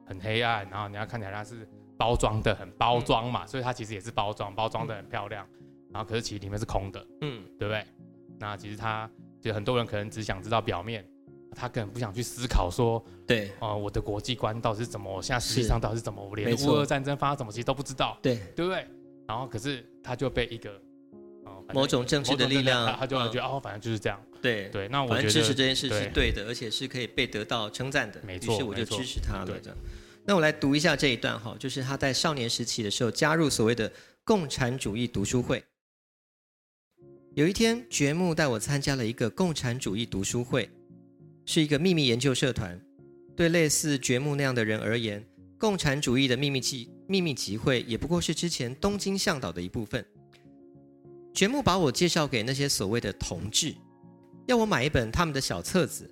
[0.05, 1.67] 很黑暗，然后你要看起来他是。
[1.97, 5.47] 包装的很包装嘛，所以它其实也是包装，包装的很漂亮，
[5.91, 7.85] 然后可是其实里面是空的，嗯，对不对？
[8.39, 11.05] 那其实他就很多人可能只想知道表面，
[11.55, 15.21] 他可能不想去思考说，对，哦，我的国际观到底是怎么？
[15.21, 16.21] 现在实际上到底是怎么？
[16.23, 18.85] 我连乌俄战争发生什么其实都不知道，对，对不对？
[19.27, 20.81] 然后可是他就被一个
[21.73, 24.89] 某种政治的力量，他就觉得哦，反正就是这样，对对。
[24.89, 29.77] 那我觉得支持这件事是对的，而且是可以被得到称赞的，没错，于是我就支持他了，这样。
[30.25, 33.91] 那我来读一下这一段哈，就是他在少年时期的时候加入所谓的
[34.23, 35.63] 共产主义读书会。
[37.33, 40.69] 有一天，觉木带我参加了一个共产主义读书会，
[41.45, 42.79] 是一个秘密研究社团。
[43.35, 45.25] 对类似觉木那样的人而言，
[45.57, 50.05] 共产主义的秘密集秘密集会也不过是之前东京向导的一部分。
[51.33, 53.75] 觉木把我介绍给那些所谓的同志，
[54.45, 56.07] 要我买一本他们的小册子。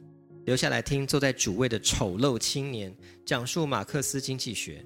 [0.45, 4.85] 留下来听坐在主位的丑陋青年讲述马克思经济学。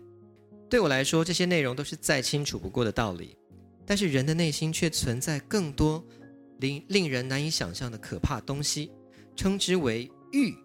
[0.70, 3.38] 对我来说，这些内容都是再清楚不过的道理。
[3.86, 6.04] 但是人的内心却存在更多
[6.60, 8.92] 令令人难以想象的可怕东西，
[9.36, 10.56] 称之为欲。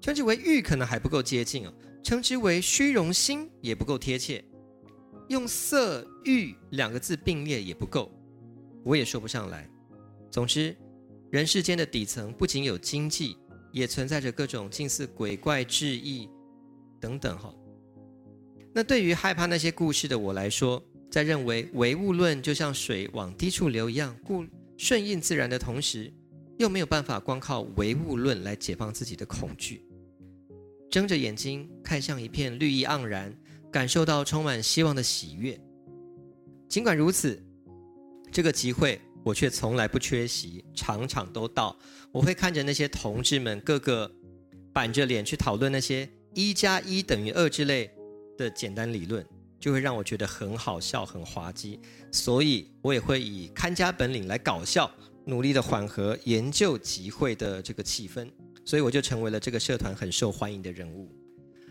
[0.00, 4.44] 称之为欲可能还不够接近哦，称之为虚荣心也不够贴切。
[5.28, 8.12] 用色欲两个字并列也不够，
[8.84, 9.66] 我也说不上来。
[10.30, 10.76] 总之，
[11.30, 13.38] 人世间的底层不仅有经济。
[13.74, 16.30] 也存在着各种近似鬼怪志异
[17.00, 17.52] 等等哈。
[18.72, 24.44] 那对于害怕那些故事的我来说，在认为唯物论就像水往低处流一样，故
[24.76, 26.12] 顺应自然的同时，
[26.56, 29.84] 又没有办法光靠唯物论来解放自己的恐惧。
[30.88, 33.36] 睁着眼睛看向一片绿意盎然，
[33.72, 35.60] 感受到充满希望的喜悦。
[36.68, 37.42] 尽管如此，
[38.30, 39.00] 这个集会。
[39.24, 41.74] 我却从来不缺席，场场都到。
[42.14, 44.08] 我会看着那些同志们个个
[44.72, 47.90] 板着脸去讨论那些一加一等于二之类
[48.38, 49.26] 的简单理论，
[49.58, 51.80] 就会让我觉得很好笑、很滑稽。
[52.12, 54.88] 所以我也会以看家本领来搞笑，
[55.24, 58.30] 努力的缓和研究集会的这个气氛。
[58.64, 61.10] 所以我就成为了这个社团很受欢迎的人物。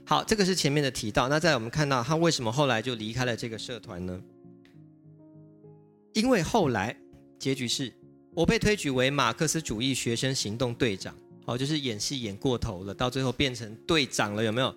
[0.06, 1.30] 好，这个是前面的提到。
[1.30, 4.22] 那在我们看到他为什么后来就离开了这个社团呢？
[6.12, 6.98] 因为后来。
[7.40, 7.92] 结局是，
[8.36, 11.16] 我被推举为马克思主义学生行动队长，
[11.46, 14.76] 好，就是演戏演过头了，到最后变成队长了，有没有？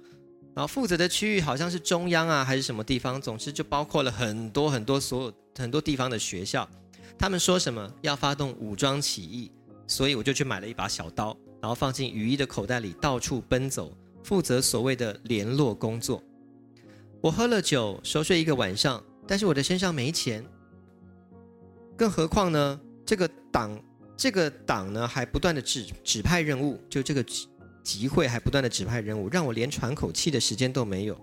[0.54, 3.20] 然后负责的区域好像是中央啊，还是什么地方？
[3.20, 6.68] 总之就包括了很多很多所有很多地方的学校。
[7.18, 9.50] 他们说什么要发动武装起义，
[9.86, 16.22] 所以我就去买了一把小刀，然后放进雨衣的口袋里，到处奔走，负责所谓的联络工作。
[17.22, 20.44] 我喝了酒，熟睡一个晚上，但是我的身上没钱。
[21.96, 22.78] 更何况呢？
[23.06, 23.82] 这个党，
[24.18, 27.24] 这个党呢，还不断的指指派任务，就这个
[27.82, 31.18] 集会还不断的指派任务，让我连喘口气的时间都没有。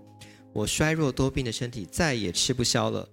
[0.52, 3.08] 我衰弱多病的身体再也吃不消了。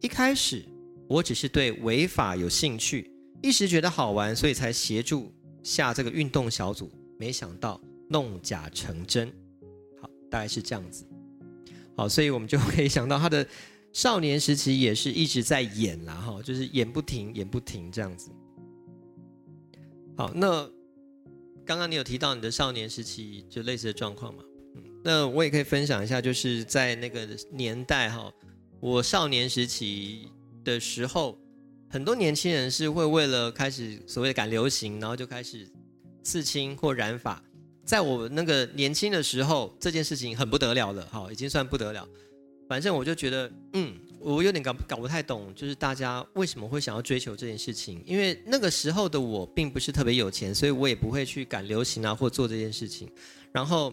[0.00, 0.64] 一开始
[1.06, 3.08] 我只是对违法有兴趣，
[3.40, 6.90] 一时觉得好玩，所以才协助下这个运动小组。
[7.16, 9.32] 没想到弄假成真，
[10.02, 11.06] 好，大概是这样子。
[11.96, 13.46] 好，所以我们就可以想到他的。
[13.90, 18.30] 少年时期也是一直在演啦，哈，就是演不停，演不停这样子。
[20.18, 20.68] 好，那
[21.64, 24.42] 刚刚你有提到你的少年时期就类似的状况嘛？
[24.74, 28.28] 嗯，那我也可以分享一下，就是在那个年代哈，
[28.80, 30.28] 我少年时期
[30.64, 31.38] 的时候，
[31.88, 35.64] 很多年轻人是会为了开始所谓的赶流行，然后就开始
[36.24, 37.40] 刺青或染发。
[37.84, 42.04] 在我那个年轻的时候，这件事情很不得了了，哈，已经算不得了。
[42.68, 48.02] 反正我就觉得，嗯，我有点搞搞不太懂，就是大家为什么会想要追求这件事情？
[48.04, 53.10] 因为那个时候的我并不是特别有钱，所以我也不会去赶流行啊，或做这件事情。
[53.52, 53.92] 然后，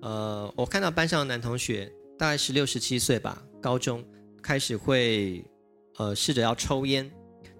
[0.00, 4.04] 呃，我看到班上的男同学，大概十六、十七岁吧，高中
[4.42, 5.44] 开始会，
[5.96, 7.10] 呃，试着要抽烟，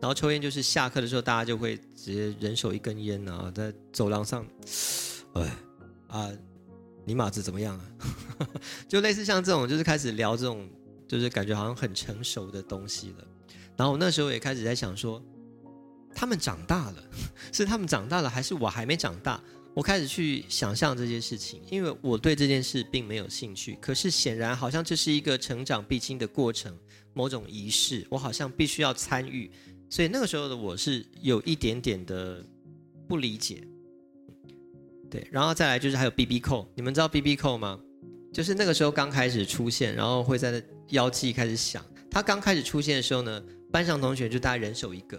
[0.00, 4.46] 然后抽烟就是下课的时候，大家就会直接人手一根烟啊，在走廊上，
[5.34, 5.56] 哎，
[6.08, 6.30] 啊。
[7.04, 7.84] 尼玛子怎么样啊？
[8.87, 10.68] 就类似像这种，就是开始聊这种，
[11.08, 13.26] 就是感觉好像很成熟的东西了。
[13.76, 15.20] 然后我那时候也开始在想说，
[16.14, 17.02] 他们长大了，
[17.52, 19.42] 是他们长大了，还是我还没长大？
[19.74, 23.78] 我开始去想象这件事情，因为我对这件事并没有兴趣。
[23.80, 26.76] 可是显然好像这是一个成长必经的过程，
[27.14, 29.48] 某种仪式，我好像必须要参与。
[29.88, 32.44] 所以那个时候的我是有一点点的
[33.06, 33.62] 不理解。
[35.08, 37.78] 对，然后再来就是还有 B B 扣，你们知道 B B 扣吗？
[38.32, 41.85] 就是那个时候刚开始出现，然后会在腰际开始响。
[42.11, 45.18] 它刚开始出现的时候呢，班上同学就大家人手一个，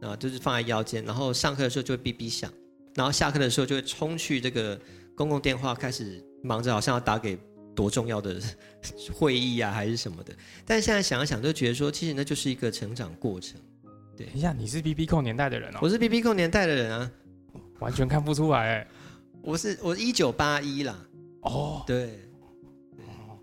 [0.00, 2.50] 啊，就是放在腰间，然后上课的时候就会哔哔响，
[2.94, 4.80] 然后下课的时候就会冲去这个
[5.14, 7.38] 公共电话，开始忙着好像要打给
[7.74, 8.40] 多重要的
[9.12, 10.34] 会议啊，还是什么的。
[10.64, 13.60] 但是现在想一想，就觉得说，其实那就是一个成长过程。
[14.16, 17.10] 对，一下你是 B B 控年代的人哦，我是 B B 控年代的人啊，
[17.78, 18.86] 完全看不出来。
[19.42, 20.98] 我是我一九八一啦，
[21.42, 22.18] 哦，对，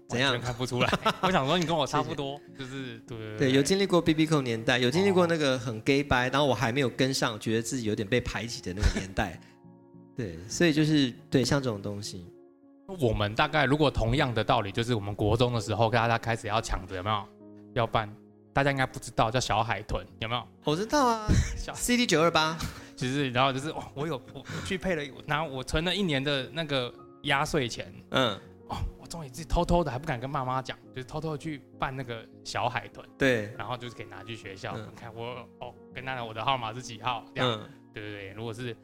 [0.10, 0.40] 怎样？
[0.40, 0.90] 看不出来？
[1.22, 9.40] 我想说你跟我差不多，就是对对，有经历过 B B 扣年代，有经历过那个很 gay 白，然后我还没有跟上，觉得自己有点被排挤的那个年代，
[10.16, 12.26] 对，所以就是对像这种东西，
[13.00, 17.24] 我们大概如果同样的道理，就是我们国中的时候，大家开始要抢着有没有？
[17.74, 18.10] 要办，
[18.54, 20.44] 大家应该不知道叫小海豚有没有？
[20.64, 22.58] 我知道啊 小，CD 九二八，
[22.96, 26.92] 就是然后就是哦，我有我我去配了，然后我存了一年的那个
[27.24, 28.40] 压岁钱，嗯，哦，
[29.08, 34.86] 我终于自己偷偷的还不敢跟妈妈讲，就是偷偷地去办那个小海豚，对，然后就是可以拿去学校，嗯。
[34.92, 37.70] 你看我哦跟他我的号码是几号这样，嗯。
[37.94, 38.76] 对对对，如果是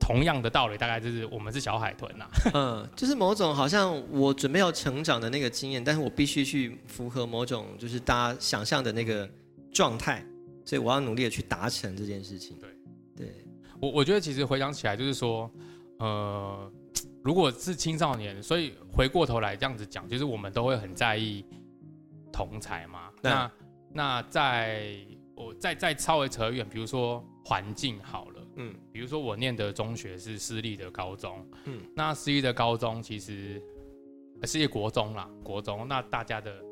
[0.00, 9.28] 同样的道理，大概就是我们是小海豚呐、 嗯，就是某种好像我准备要成长的那个经验，但是我必须去符合某种就是大家想象的那个
[9.74, 10.24] 状态，
[10.64, 12.58] 所以我要努力的去达成这件事情。
[12.58, 12.70] 对。
[13.14, 13.44] 对，
[13.78, 15.50] 我我觉得其实回想起来，就是说，
[15.98, 16.72] 呃，
[17.22, 21.44] 如果是青少年，所以回过头来这样子讲，就是我们都会很在意
[22.32, 23.10] 同才嘛。
[23.22, 23.52] 那
[23.92, 24.96] 那在
[25.34, 28.74] 我再再稍微扯远，比如说环境好了，嗯。
[28.92, 31.80] 比如说我念的中学是私立的高中，嗯。
[31.94, 33.62] 那私立的高中其实
[34.40, 35.86] 呃私立国中啦，国中。
[35.86, 36.62] 那大家的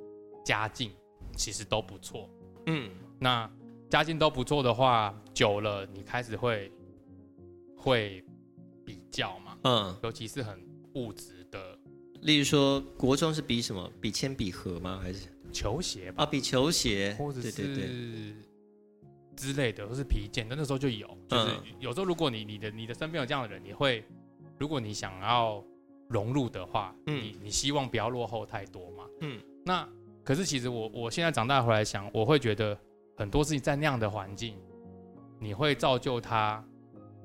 [0.44, 0.90] 家境
[1.36, 2.28] 其实都不错，
[2.66, 2.90] 嗯。
[3.18, 3.50] 那
[3.90, 6.70] 家境都不错的话，久了你开始会
[7.76, 8.24] 会
[8.84, 10.60] 比较嘛，嗯，尤其是很
[10.94, 11.78] 物质的
[12.22, 13.90] 例如说国中是比什么？
[14.00, 15.00] 比铅笔盒吗？
[15.02, 15.28] 还是？
[15.50, 17.16] 球鞋吧，啊比球鞋？
[17.18, 18.34] 或者对对对，是
[19.34, 24.04] 之类的，或是皮件，那那时候就有，就是嗯有时候如果你你的你的身边有这样的人，你会，
[24.58, 25.64] 如果你想要
[26.08, 27.22] 融入的话，嗯。
[27.22, 29.40] 你你希望不要落后太多嘛，嗯。
[29.64, 29.88] 那
[30.22, 32.78] 可是其实我我现在长大回来想，我会觉得
[33.16, 34.58] 很多事情在那样的环境，
[35.38, 36.62] 你会造就他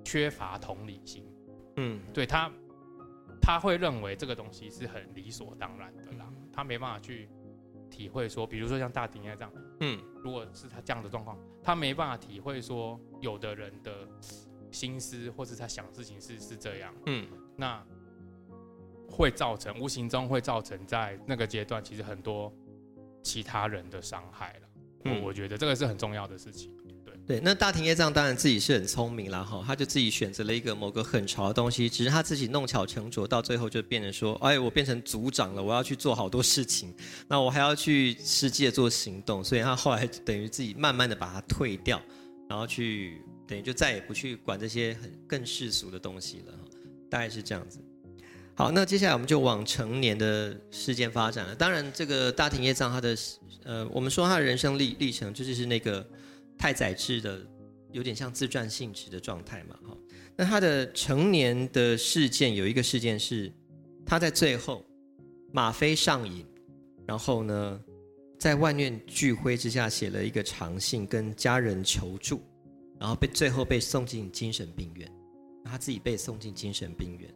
[0.06, 1.26] 缺乏同理心，
[1.76, 2.02] 嗯。
[2.14, 2.52] 对他
[3.42, 7.28] 他会认为这个东西是很理所当然的啦，他没办法去
[7.90, 10.00] 体会说，比如说像大庭叶这样，嗯。
[10.24, 14.08] 如果是他这样的状况，他没办法体会说有的人的
[14.72, 17.28] 心思或是他想事情是是这样，嗯。
[17.58, 17.86] 那
[19.10, 22.52] 会造成无形中会造成在那个阶段其实很多
[23.22, 24.68] 其他人的伤害了。
[25.06, 25.22] 嗯。
[25.22, 26.76] 我我觉得这个是很重要的事情。
[27.26, 36.94] 对，那大庭叶藏当然自己是很聪明啦，哈，他就自己选择了一个某个很潮的东西，只是他自己弄巧成拙，到最后就变成说，哎，我变成组长了，我要去做好多事情，
[37.30, 42.02] 那我还要去实际的做行动，所以他后来等于自己慢慢的把它退掉，
[42.50, 46.54] 然后去等于就再也不去管这些很更世俗的东西了，
[47.10, 47.80] 大概是这样子。
[48.54, 51.56] 好，那接下来我们就往成年的事件发展了。
[51.56, 53.18] 当然，这个大庭叶藏他的
[53.64, 56.06] 呃，我们说他的人生历历程，就是是那个
[56.64, 57.46] 太宰治的，
[57.92, 59.98] 有点像自传性质的状态嘛，哈。
[60.34, 63.52] 那他的成年的事件有一个事件是，
[64.06, 64.86] 他在最后
[65.52, 66.46] 吗啡上瘾，
[67.06, 67.84] 然后呢，
[68.40, 72.42] 在万念俱灰之下写了一个长信跟家人求助，
[72.98, 75.12] 然后被最后被送进精神病院，
[75.66, 77.30] 他自己被送进精神病院，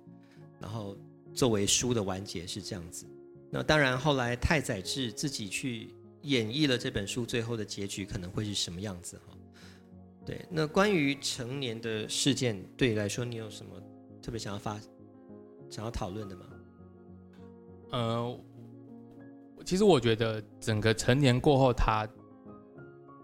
[0.57, 0.97] 然后
[1.33, 3.05] 作为书的完结是这样子。
[3.51, 9.37] 那当然，后来太宰治自己去演绎了这本书最后的结局可能会是什么样子哈。
[10.25, 13.81] 对，那关于成年的事件，对你来说，你有什么
[14.21, 14.77] 特别想要发、
[15.69, 16.45] 想要讨论的吗？
[17.91, 18.39] 呃，
[19.65, 22.05] 其实我觉得整个成年过后，他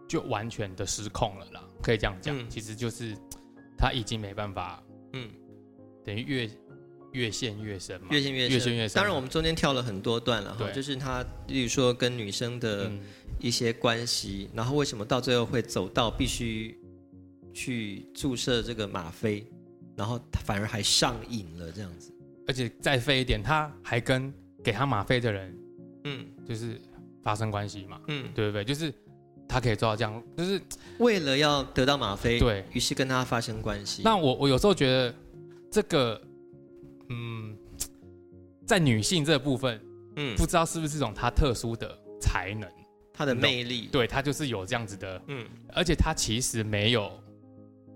[0.07, 2.37] 就完全的失控了啦，可以这样讲。
[2.37, 3.13] 嗯其实就是
[3.77, 5.29] 他已经没办法，嗯，
[6.05, 6.49] 等于越
[7.13, 8.95] 越陷越深嘛，越陷越深，越陷越深。
[8.95, 12.99] 当然，我们中间跳了很多段了哈，就是他，例如说跟女生的嗯
[13.39, 16.77] 一些关系，然后为什么到最后会走到必须
[17.53, 19.45] 去注射这个吗啡，
[19.95, 22.11] 然后他反而还上瘾了这样子。
[22.47, 25.57] 而且再废一点，他还跟给他吗啡的人
[26.03, 26.79] 嗯就是
[27.21, 28.65] 发生关系嘛，嗯，对不对？
[28.65, 28.93] 就是
[29.47, 30.61] 他可以做到这样，就是
[30.97, 34.01] 为了要得到吗啡，对于是跟他发生关系。
[34.03, 35.15] 那我我有时候觉得
[35.71, 36.29] 这个，嗯，
[38.65, 39.81] 在女性这部分，
[40.15, 40.35] 嗯。
[40.35, 42.69] 不知道是不是这种她特殊的才能，
[43.13, 47.11] 她的魅力，对她就是有这样子的，嗯，而且她其实没有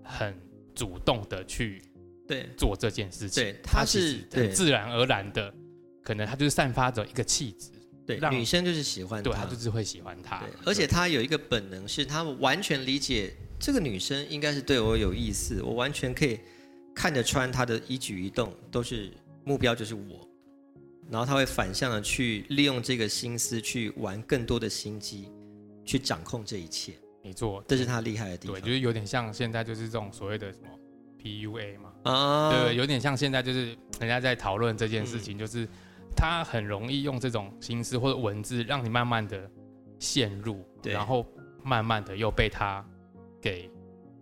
[0.02, 0.34] 很
[0.74, 1.82] 主动的去
[2.26, 2.48] 对。
[2.56, 5.52] 做这件事情，对，她是很自然而然的，
[6.02, 7.70] 可能她就是散发着一个气质，
[8.06, 16.38] 对，让女生就是喜欢对他，她就是会喜欢他对，，而且她有一个本能，是她完全理解这个女生应该是对我有意思，我完全可以
[16.94, 19.10] 看得穿她的一举一动，都是
[19.44, 20.27] 目标就是我。
[21.10, 25.30] 然后他会反向的去利用这个心思去玩更多的心机，
[25.84, 26.92] 去掌控这一切，
[27.22, 28.56] 没错，这是他厉害的地方。
[28.56, 30.68] 对，就是有点像现在就是这种所谓的什么
[31.22, 35.20] PUA 嘛，啊，对，有点像现在就是 人家在讨论这件事嗯。
[35.20, 35.66] 情，就是
[36.14, 39.50] 他很容易用这种心思或者文字，让你慢慢的
[39.98, 40.92] 陷入，对。
[40.92, 41.26] 然后
[41.64, 42.84] 慢慢的又被他
[43.40, 43.70] 给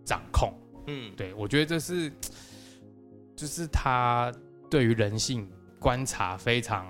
[0.05, 0.53] 掌控。
[0.87, 2.11] 嗯，对我觉得这是，
[3.35, 4.33] 就是他
[4.69, 5.47] 对于人性
[5.87, 6.85] 观察非常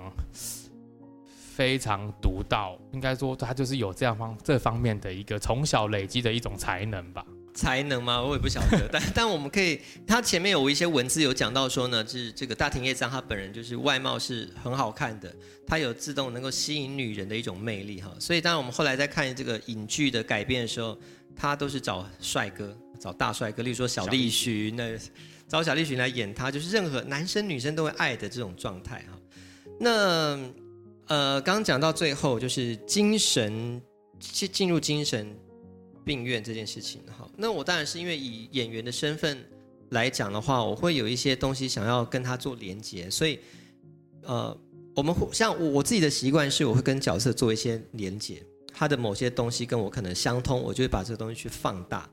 [1.54, 7.24] 非常独到，应该说他就是有这样方这方面的一个从小累积的一种才能吧。
[7.54, 8.20] 才能吗？
[8.20, 15.32] 我也不晓得， 但但我们可以，他前面有一些文字有讲到说呢，是这个大庭叶藏他本人就是外貌是很好看的，
[15.64, 20.98] 他有自动能够吸引女人的一种魅力哈，所以当然我们后来在看这个影剧的改变的时候，
[21.36, 24.98] 他都是找帅哥，找大帅哥，例如说小栗旬，那
[25.48, 29.18] 找小栗旬来演他，就是任何男生女生都会爱的这种状态哈。
[29.80, 30.38] 那
[31.06, 33.82] 呃，刚讲到最后就是精神
[34.20, 35.36] 进进入精神。
[36.04, 39.44] 病院这件事情，哈，那我当然是因为以演员的身份
[39.90, 43.38] 来讲的话，我会有一些东西想要跟他做连接，所以，
[44.22, 44.58] 呃，
[44.96, 48.42] 我们会像我我自己的习惯是，我会跟角色做一些连接，
[48.72, 52.08] 他的某些东西跟我可能相通，我就会把这个东西去放大，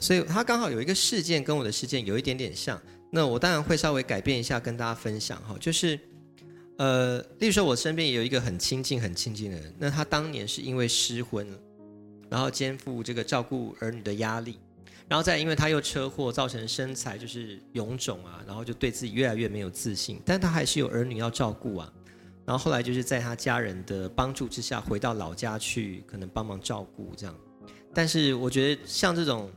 [0.00, 2.80] 所以他刚好有一个事件跟我的事件有一点点像，
[3.10, 5.98] 那我当然会稍微改变一下跟大家分享，哈，就是，
[6.78, 11.46] 呃，例如说我身边有一个很亲近很亲近的人，那他当年是因为失婚。
[12.30, 14.58] 然后肩负这个照顾儿女的压力，
[15.06, 21.92] 然后再因为他又车祸造成身材就是臃肿啊，然后就对自己越来越没有自信，但他还是有儿女要照顾啊。
[22.44, 27.36] 然后后来就是在他家人的帮助之下，回到老家去，可能帮忙照顾这样。
[27.92, 29.48] 但是我觉得像这种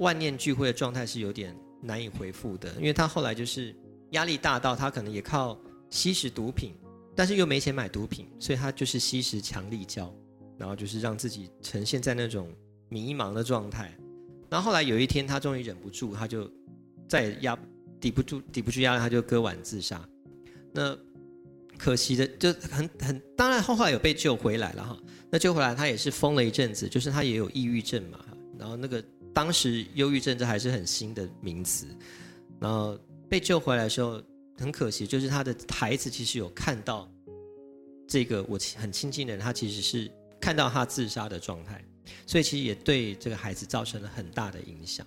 [0.00, 3.74] 万念俱灰的状态是有点难以回复的，因为他后来就是
[4.10, 6.74] 压力大到他可能也靠吸食毒品，
[7.16, 10.14] 但是又没钱买毒品，所以他就是吸食强力胶。
[10.58, 12.54] 然后就是让自己呈现在那种
[12.90, 13.90] 迷茫的状态，
[14.50, 16.52] 然后后来有一天他终于忍不住，他就
[17.08, 17.58] 再也压
[17.98, 20.06] 抵不住抵不住压力，他就割腕自杀。
[20.74, 20.94] 那
[21.78, 24.98] 可惜的就很很，当然后来有被救回来了哈。
[25.30, 28.22] 那救回来他也是疯了一阵子，就是他也有抑郁症嘛。
[28.58, 29.02] 然后那个
[29.34, 31.86] 当时忧郁症这还是很新的名词。
[32.60, 34.22] 然后被救回来的时候，
[34.58, 37.10] 很可惜，就是他的孩子其实有看到
[38.06, 40.10] 这个我很亲近的人，他其实是。
[40.42, 41.84] 看到他自杀的状态，
[42.26, 45.06] 所以其实也对这个孩子造成了很大的影响。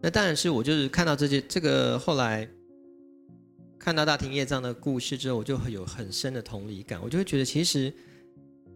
[0.00, 2.48] 那当然是我就是看到这些这个后来
[3.76, 7.02] 看到大庭叶藏的故事之后，我就有很深的同理感。
[7.02, 7.92] 我就会觉得，其实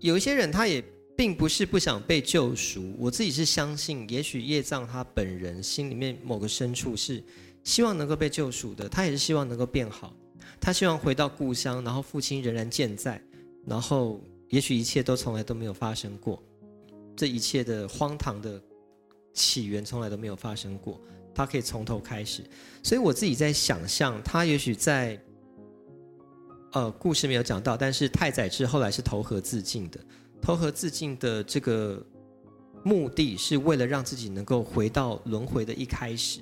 [0.00, 0.82] 有一些人他也
[1.16, 2.94] 并不是不想被救赎。
[2.98, 7.22] 我自己是相信，也许叶藏他本人心里面某个深处是
[7.64, 10.14] 希望能够被救赎的，他也是希望能够变好，
[10.60, 13.20] 他希望回到故乡，然后父亲仍然健在，
[13.66, 14.20] 然后。
[14.48, 16.40] 也许一切都从来都没有发生过，
[17.16, 18.62] 这一切的荒唐的
[19.34, 21.00] 起源从来都没有发生过，
[21.34, 22.44] 他可以从头开始。
[22.80, 25.20] 所以我自己在想象，他也许在，
[26.74, 29.98] 呃，故事没有讲到，但是太宰治后来是投河自尽的。
[30.46, 32.00] 投河自尽的这个
[32.84, 36.38] 目的是为了让自己能够回到轮回的一开始。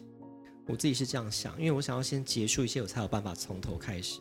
[0.66, 4.20] 我自己是这样想，因为我想要先结束一些，我才有办法从头开始。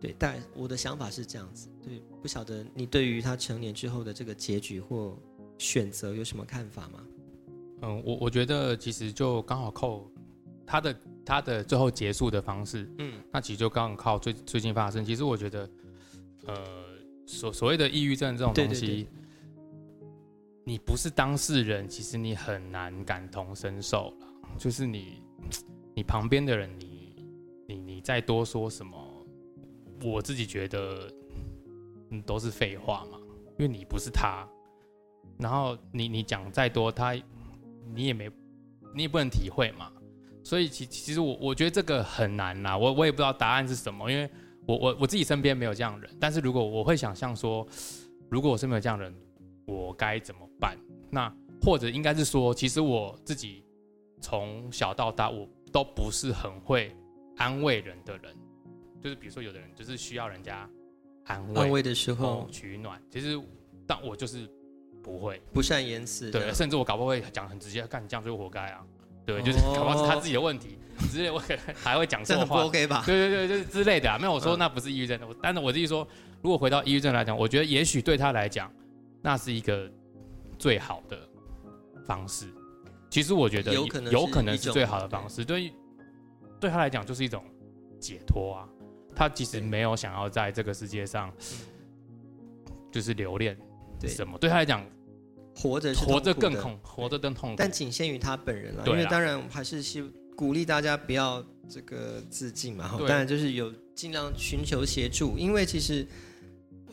[0.00, 1.68] 对，但我的想法是这样子。
[1.82, 5.18] 对，不晓得你对于他成年之后的这个结局或
[5.58, 7.00] 选择有什么看法吗？
[7.82, 10.08] 嗯，我我觉得其实就刚好靠
[10.64, 15.04] 他的他的最后结束的方式，嗯，那其实就刚好靠最最近发生。
[15.04, 15.68] 其实我觉得，
[16.46, 16.54] 呃，
[17.28, 19.06] 所所谓的抑郁症这种东西，
[20.64, 24.26] 你不是当事人，其实你很难感同身受了。
[24.56, 25.22] 就是你
[25.94, 27.14] 你旁边的人，你
[27.66, 28.96] 你你再多说什么。
[30.02, 31.12] 我自己觉得，
[32.10, 33.18] 嗯，都是废话嘛，
[33.58, 34.48] 因为你不是他，
[35.38, 37.14] 然后你你讲再多，他
[37.92, 38.30] 你也没，
[38.94, 39.90] 你也不能体会嘛，
[40.44, 44.30] 所以其其实我我觉得这个很难啦，我我也不知道答案是什么，因为
[44.68, 47.66] 我我我自己身边没有这样人，但是如果我会想象说，
[48.28, 49.12] 如果我身边有这样人，
[49.64, 50.76] 我该怎么办？
[51.10, 53.64] 那或者应该是说，其实我自己
[54.20, 56.94] 从小到大，我都不是很会
[57.38, 58.36] 安慰人的人。
[59.00, 60.68] 就是比如说，有的人就是需要人家
[61.24, 63.40] 安慰安慰的时候取暖，其实
[63.86, 64.46] 但我就是
[65.02, 68.84] 不会不善言辞，对，甚至我搞不会讲很直接，干你这样就活该啊，
[69.24, 70.76] 对，就是搞不好是他自己的问题
[71.08, 73.02] 之类，我可能还会讲错话，OK 吧？
[73.04, 74.18] 对对对，就是之类的啊。
[74.18, 76.06] 没有我说那不是抑郁症，我但是我自己说，
[76.42, 78.72] 如果回到抑郁症来讲，我觉得也许对他来讲，
[79.22, 79.90] 那是一个
[80.58, 81.18] 最好的
[82.06, 82.46] 方式。
[83.10, 85.72] 其实我觉得有可能有可能是最好的方式，对
[86.60, 87.42] 对他来讲就是一种
[87.98, 88.68] 解脱啊。
[89.16, 91.32] 他其实没有想要在这个世界上，
[92.92, 93.58] 就是留恋
[94.06, 94.38] 什么。
[94.38, 94.84] 对他来讲，
[95.56, 97.54] 活着活着更痛，活着更痛。
[97.56, 100.08] 但仅限于他本人了，因为当然还是希
[100.38, 102.96] 鼓励大家不要这个自尽嘛。
[103.00, 106.06] 当然就是有尽量寻求协助，因为其实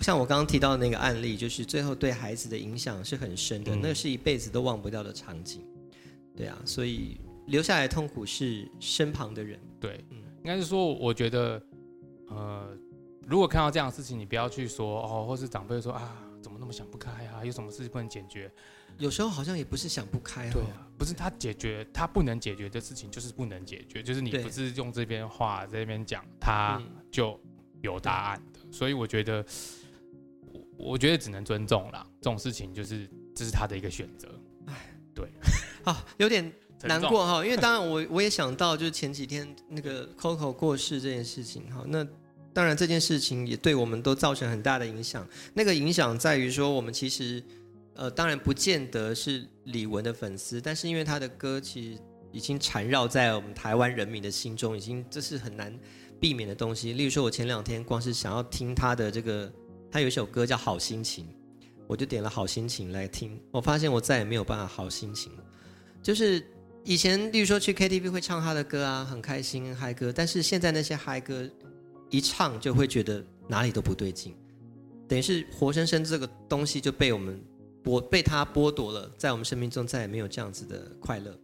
[0.02, 5.64] 像我刚刚提到的那个案例，就是最后对孩子的影响是很深的，那是一辈子都忘不掉的场景。
[6.36, 9.60] 对啊，所以留下来痛苦是身旁的人。
[9.80, 11.62] 对，应该是说，我觉得。
[12.28, 12.76] 呃，
[13.28, 17.46] 如果看到这样的事情，你不要去说哦，或是长辈说啊，怎么那么想不开啊？
[17.46, 18.52] 有什么事情不能解决？
[18.98, 26.91] 有时候好像也不是想不开、哦，对啊，不是他解决他不能解决的事情，就是不能解决，就是你不是用这边话在那边讲，他嗯。
[27.12, 27.39] 就
[27.82, 28.60] 有答案的。
[28.72, 29.46] 所以我觉得，
[30.52, 34.28] 我我觉得只能尊重啦，这种事情就是这是他的一个选择。
[34.66, 35.30] 哎，对。
[35.86, 36.52] 啊，有点
[36.84, 42.06] 难过哈，因为当然我我也想到，就是前几天那个 Coco 过世这件事情哈，那
[42.52, 45.26] 当然这件事情也对我们都造成很大的影响。
[45.54, 47.41] 那个影响在于说，我们其实
[47.96, 55.74] 呃，当然不见得是李玟的粉丝，但是因为他的歌其实已经缠绕在我们台湾人民的心中，已经这是很难
[56.20, 56.91] 避免的东西。
[56.91, 59.52] 例如说，我前两天光是想要听他的这个，
[59.89, 61.26] 他有一首歌叫《好心情》，
[61.88, 65.32] 我就点了《好心情》来听，我发现我再也没有办法好心情。
[66.04, 66.46] 就是
[66.84, 71.50] 以前，例如说去 KTV 会唱他的歌啊，很开心嗨歌，但是现在那些嗨歌
[72.10, 74.36] 一唱就会觉得哪里都不对劲，
[75.08, 77.41] 等于是活生生这个东西就被我们
[77.86, 81.38] 剥被他剥夺了，在我们生命中再也没有这样子的快乐，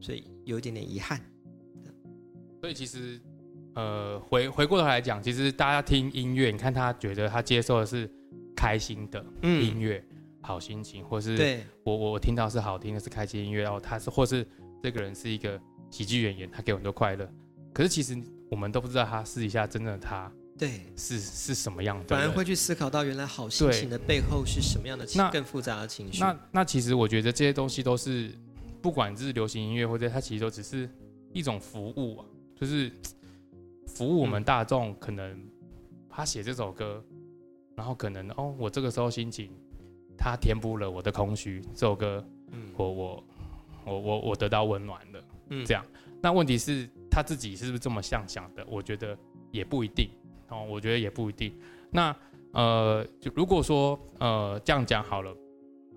[0.00, 1.20] 所以有一点点遗憾。
[2.60, 3.20] 所以其实，
[3.74, 8.08] 呃，回回过头来讲，其实大家听音乐，你看他觉得他接受的是
[8.56, 10.02] 开心的音乐，
[10.40, 14.46] 好心情，或是对，我我我听到是好听的，是开心音乐，然后他是或是
[14.82, 15.60] 这个人是一个
[15.90, 17.28] 喜剧演员，他给我很多快乐。
[17.72, 18.16] 可是其实
[18.50, 22.16] 我们都不知道他私底下真正的他对，是是什么样的。
[22.16, 26.20] 反而会去思考到原来好心情的背后是什么样的情那更复杂的情绪。
[26.20, 28.32] 那那其实我觉得这些东西都是，
[28.80, 30.88] 不管是流行音乐或者它其实都只是
[31.32, 32.92] 一种服务啊，就是
[33.88, 34.96] 服务我们大众。
[35.00, 35.44] 可能
[36.08, 37.04] 他写这首歌，
[37.74, 39.50] 然后可能哦，我这个时候心情，
[40.16, 41.60] 他填补了我的空虚。
[41.74, 43.24] 这首歌，嗯我我
[43.84, 45.24] 我我我得到温暖了。
[45.50, 45.84] 嗯这样
[46.22, 48.64] 那问题是他自己是不是这么想想的？
[48.68, 49.18] 我觉得
[49.50, 50.08] 也不一定
[50.48, 51.56] 哦，我觉得也不一定。
[51.90, 52.14] 那
[52.52, 55.34] 呃，就如果说呃这样讲好了，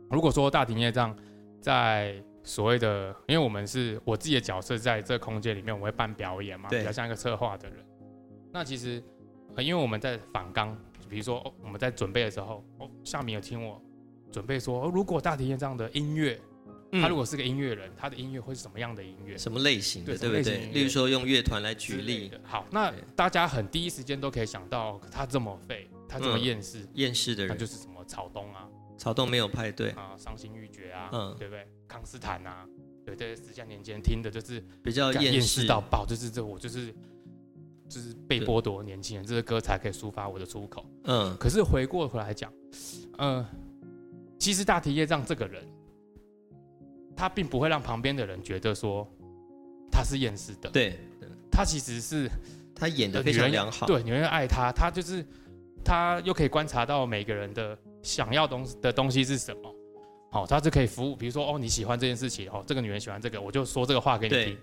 [0.09, 1.15] 如果说大庭业障
[1.61, 7.77] 在所谓的，因为我们是我自己的角色在这个空间里面，我会办表演嘛，对比较像一个策划的人。
[8.51, 9.03] 那其实
[9.55, 10.75] 呃，因为我们在反纲，
[11.09, 13.81] 比如说、哦、我们在准备的时候，哦，夏明有听我
[14.31, 16.39] 准备说，哦、如果大庭业障的音乐，
[16.91, 19.37] 嗯他如果是个音乐人，他的音乐会是什么样的音乐？
[19.37, 20.65] 什么类型的，对对不对？
[20.67, 22.39] 例如说用乐团来举例，的。
[22.43, 28.67] 好，那大家很第一时间都可以想到，他这么废，他这么嗯厌世，厌世的人，那就是什么草东啊
[28.97, 31.67] 草东没有派对，啊，伤心欲绝啊，嗯对不对？
[31.87, 32.65] 康斯坦啊，
[33.05, 36.93] 对对，时下年间听的就是比较干厌厌世世到爆，就是这我就是
[37.89, 40.85] 就是被剥夺年轻人，这个歌才可以抒发我的出口。
[41.03, 42.51] 嗯，可是回过头来讲，
[43.17, 43.45] 呃，
[44.39, 45.63] 其实大提业让这个人，
[47.17, 49.05] 他并不会让旁边的人觉得说
[49.91, 50.97] 他是厌世的，，对，
[51.51, 52.29] 他其实是
[52.75, 55.25] 他演的非常良好，对，女人爱他，他就是
[55.83, 59.75] 他又可以观察到每个人的想要东的东西是什么，
[60.31, 64.57] 好、他就可以服务，比如说哦你喜欢这件事情，哦这个女人喜欢这个，我就说这个话给你听。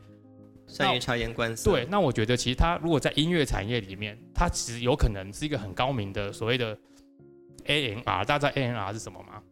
[0.66, 6.74] 善于察言观色，对，那我觉得其实他如果在音乐产业里面，他其实有可能是一个很高明的所谓的
[7.66, 9.42] A N R，大家知道 A N R 是什么吗？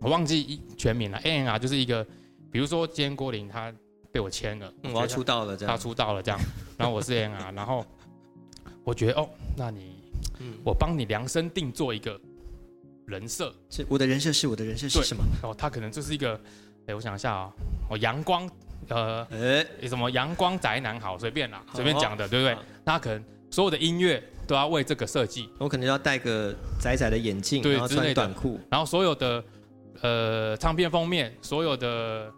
[0.00, 1.18] 我忘记一全名了。
[1.24, 2.06] A N R 就是一个，
[2.56, 3.70] 比如说今天郭林他
[4.10, 6.40] 被我签了，嗯，我要出道了，这他，出道了这样，
[6.78, 7.84] 然后我是 N R，然后
[8.82, 9.28] 我觉得哦，
[9.58, 10.02] 那你
[10.38, 12.18] 嗯，我帮你量身定做一个
[13.06, 15.22] 人设，是我的人设是我的人设是什么？
[15.42, 16.40] 哦，他可能就是一个，
[16.86, 17.52] 哎，我想一下啊、
[17.90, 18.50] 哦，阳光，
[18.88, 22.54] 呃，哎，什么阳光宅男好，随便啦，随便讲的，对不对？
[22.54, 22.62] 好？
[22.86, 29.44] 那可能所有的音乐都要为这个设计，我可能要戴个窄窄的眼镜，对然后穿短裤，然后所有的
[30.00, 32.32] 呃唱片封面，所有的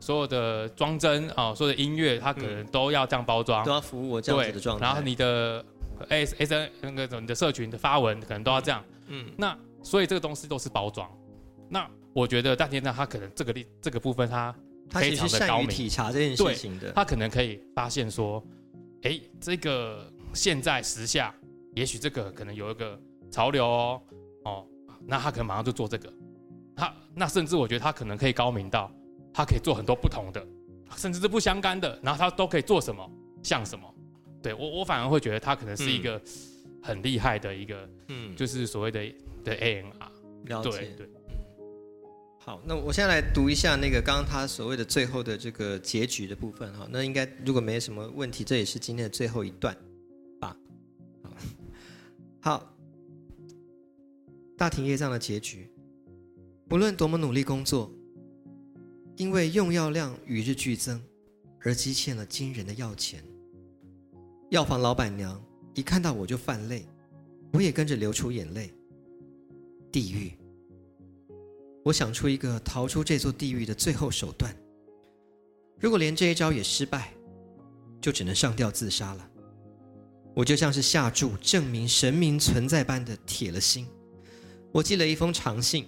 [0.00, 4.86] 所有的装帧啊、所有的音乐，它可能都要这样包装都，要服务我这样子对的状态。
[4.86, 5.64] 然后你的
[6.08, 11.10] S S N 那个你的社群的发文可能都要这样，嗯，那所以这个东西都是包装。
[11.68, 14.54] 那我觉得大天上他可能这个力这个部分他
[14.90, 16.92] 非常的高明体察这件事情的。
[16.92, 18.42] 他可能可以发现说，
[19.02, 21.34] 哎，这个现在时下，
[21.74, 22.98] 也许这个可能有一个
[23.30, 24.02] 潮流哦，
[24.44, 24.66] 哦，
[25.04, 26.12] 那他可能马上就做这个。
[26.76, 28.92] 他那甚至我觉得他可能可以高明到，
[29.36, 30.42] 他可以做很多不同的，
[30.96, 33.06] 甚至是不相干的，然后他都可以做什么
[33.42, 33.84] 像什么。
[34.42, 36.18] 对我我反而会觉得他可能是一个
[36.82, 39.00] 很厉害的一个，嗯，就是所谓的
[39.44, 40.10] 的 A N R。
[40.42, 40.94] 对了解。
[40.96, 41.06] 对，
[42.38, 46.88] 好，那我现在来读一下那个刚刚他所谓的最后的这个结局的部分哈。
[46.90, 49.76] 那应该如果没什么问题，这也是今天的最后一段
[50.40, 50.56] 吧。
[51.22, 51.30] 好，
[52.40, 52.76] 好
[54.56, 55.70] 大庭业障的结局，
[56.66, 57.92] 不论多么努力工作，
[59.16, 61.02] 因为用药量与日俱增，
[61.62, 63.24] 而积欠了惊人的药钱。
[64.50, 65.42] 药房老板娘
[65.74, 66.86] 一看到我就泛泪，
[67.52, 68.72] 我也跟着流出眼泪。
[69.90, 70.32] 地狱，
[71.82, 74.54] 我想出一个逃出这座地狱的最后手段。
[75.80, 77.12] 如果连这一招也失败，
[78.00, 79.30] 就只能上吊自杀了。
[80.34, 83.86] 我就像是下注证明神明存在般的铁了心。
[84.70, 85.86] 我寄了一封长信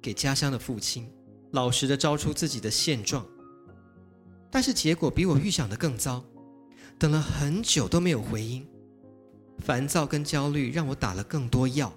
[0.00, 1.06] 给家乡的父亲，
[1.52, 3.24] 老实的招出自己的现状。
[4.50, 6.22] 但是结果比我预想的更糟，
[6.98, 8.66] 等了很久都没有回音。
[9.58, 11.92] 烦躁跟焦虑让我打了更多药。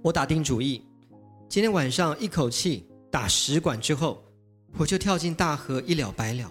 [0.00, 0.82] 我打定主意，
[1.48, 4.24] 今天晚上一口气打十管之后，
[4.78, 6.50] 我就跳进大河一了百了。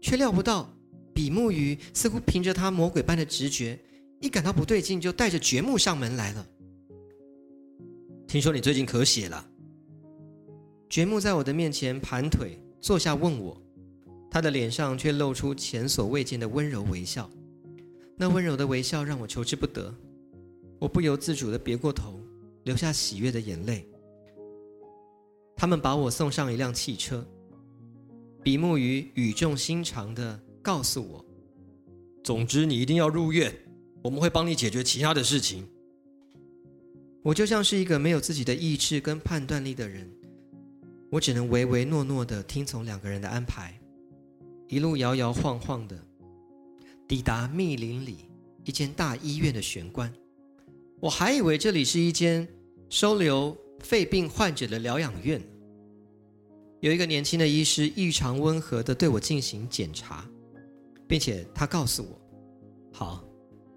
[0.00, 0.72] 却料不到，
[1.12, 3.76] 比目鱼似乎凭着他魔鬼般的直觉，
[4.20, 6.46] 一感到不对劲就带着掘墓上门来了。
[8.28, 9.44] 听说你最近咳血了。
[10.88, 13.60] 掘木在我的面前盘腿坐下问我，
[14.30, 17.30] 他的脸上却露出前所未见的温柔微笑。
[18.16, 19.94] 那温柔的微笑让我求之不得，
[20.78, 22.18] 我不由自主的别过头，
[22.64, 23.86] 流下喜悦的眼泪。
[25.54, 27.26] 他们把我送上一辆汽车，
[28.42, 31.24] 比目鱼语重心长的告诉我
[32.24, 33.54] ：“总之，你一定要入院，
[34.02, 35.68] 我们会帮你解决其他的事情。”
[37.22, 40.10] 我就像是一个没有自己的意志跟判断力的人，
[41.10, 43.78] 我只能唯唯诺诺的听从两个人的安排，
[44.68, 45.98] 一路摇摇晃晃的。
[47.06, 48.26] 抵达密林里
[48.64, 50.12] 一间大医院的玄关，
[51.00, 52.46] 我还以为这里是一间
[52.90, 55.42] 收留肺病患者的疗养院。
[56.80, 60.28] 有一个年轻的医师异常温和的对我进行检查，
[61.08, 62.20] 并且他告诉我
[62.92, 63.24] ：“好，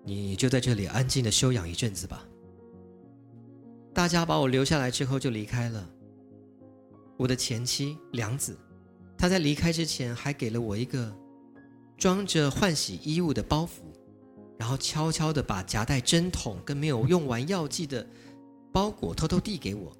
[0.03, 2.27] 你就在这里安静的休养一阵子吧。”
[3.95, 5.89] 大家把我留下来之后就离开了。
[7.21, 8.57] 我的前妻梁子，
[9.15, 11.15] 她在离开之前还给了我一个。
[11.95, 13.83] 装着换洗衣物的包袱，
[14.57, 18.03] 然后悄悄的把夹带针筒跟没有用完药剂的
[18.71, 19.95] 包裹偷偷递给我。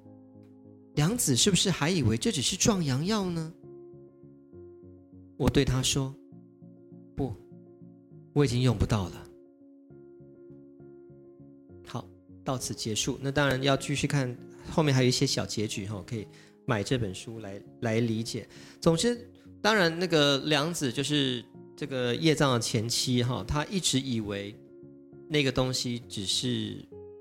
[0.96, 3.54] 梁子是不是还以为这只是壮阳药呢？
[5.36, 6.12] 我对他说
[7.14, 7.32] ：“不，
[8.32, 9.24] 我已经用不到了。”
[11.86, 12.04] 好，
[12.42, 13.16] 到此结束。
[13.22, 14.36] 那当然要继续看
[14.72, 16.26] 后面还有一些小结局哈，可以
[16.66, 18.48] 买这本书来来理解。
[18.80, 21.44] 总之，当然那个梁子就是。
[21.74, 24.54] 这个叶藏的前妻哈，他一直以为
[25.28, 26.76] 那个东西只是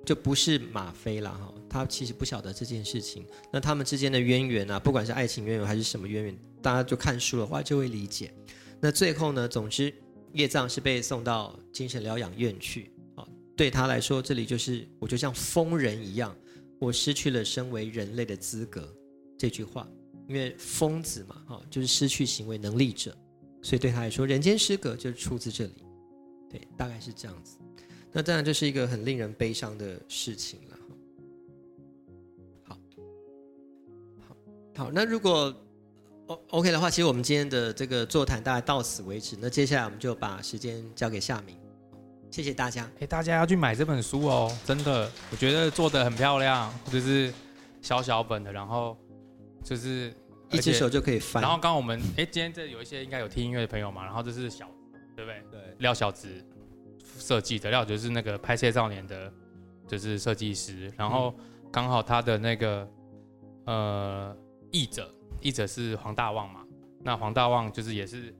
[0.05, 3.25] 就不是吗啡了哈，他其实不晓得这件事情。
[3.51, 8.31] 那他们之间的渊源啊，不管是爱情渊源还是什么渊源，大家就看书的话就会理解。
[8.79, 9.91] 那最后呢，总之
[10.33, 13.25] 叶藏是被送到精神疗养院去啊。
[13.55, 16.35] 对他来说，这里就是我就像疯人一样，
[16.77, 18.87] 我失去了身为人类的资格。
[19.41, 19.87] 这句话，
[20.27, 23.17] 因为疯子嘛哈，就是失去行为能力者。
[23.63, 25.83] 所以对他来说，人间失格就是出自这里，
[26.47, 27.57] 对，大概是这样子。
[28.11, 30.77] 那当然这是一个很令人悲伤的事情了。
[32.65, 32.77] 好，
[34.27, 34.35] 好，
[34.75, 34.91] 好。
[34.91, 35.51] 那如果
[36.27, 39.35] O OK 的话，其实我们今天的这个座谈大概到此为止。
[39.41, 41.57] 那接下来我们就把时间交给夏明，
[42.29, 42.87] 谢谢大家。
[42.99, 47.33] 哎，大家要去买这本书哦，真的，我觉得做的很漂亮，就是
[47.81, 48.95] 小小本的，然后
[49.63, 50.13] 就是。
[50.53, 51.41] 一只手就可以翻。
[51.41, 54.69] 然后刚我们哎，今天这有一些应该有听音乐的朋友嘛，然后这是小，
[55.15, 55.41] 对不对？
[55.49, 55.61] 对。
[55.79, 56.27] 廖小子
[57.17, 59.31] 设计的，廖就是那个拍摄少年的，
[59.87, 60.91] 就是设计师。
[60.97, 61.33] 然后
[61.71, 62.85] 刚好他的那个
[63.65, 64.35] 呃
[64.73, 65.09] 译者，
[65.39, 66.65] 译者是黄大旺嘛。
[67.01, 68.35] 那黄大旺就是也是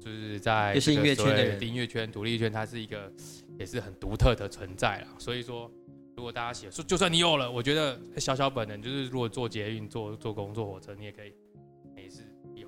[0.00, 3.08] 就是在也是音乐圈音乐圈、独立圈，他是一个
[3.56, 5.06] 也是很独特的存在了。
[5.16, 5.70] 所以说，
[6.16, 11.32] 如果大家写说，就算你有了，我觉得小小本能，就是如果做捷运、做做工、坐火车，你也可以。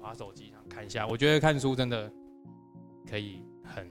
[0.01, 2.13] 滑手机上看一下，我觉得看书真的
[3.09, 3.89] 可以很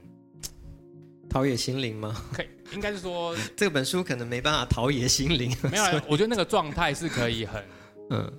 [1.28, 2.14] 陶冶心灵吗？
[2.32, 5.52] 可以，应该是说 这本书可能没办法陶冶心灵。
[5.68, 7.64] 没有，我觉得那个状态是可以很
[8.10, 8.32] 嗯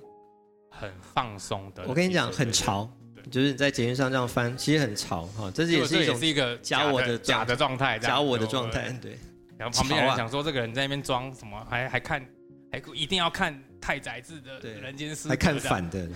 [0.70, 1.84] 很放松的。
[1.86, 2.90] 我跟你讲，很潮，
[3.30, 5.50] 就是在捷运上这样翻，其实很潮哈。
[5.50, 8.90] 这是也是一种是一个假我的假的状态，假我的状态。
[9.02, 9.18] 对。
[9.58, 11.64] 然后旁边人想说，这个人在那边装什么？
[11.68, 12.24] 还还看，
[12.70, 16.08] 还一定要看太宰治的《人间失格还看反的。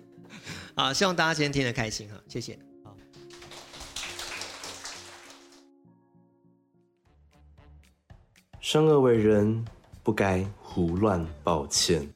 [0.74, 2.58] 啊，希望大家今天听得开心哈，谢谢。
[8.60, 9.64] 生而为人，
[10.02, 12.06] 不该胡乱抱歉。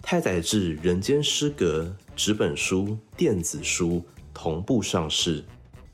[0.00, 1.82] 太宰治《人间失格》
[2.14, 5.44] 纸本书、电子书同步上市，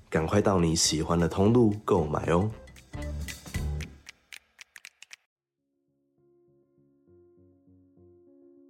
[0.09, 2.51] 赶快到你喜欢的通路购买哦。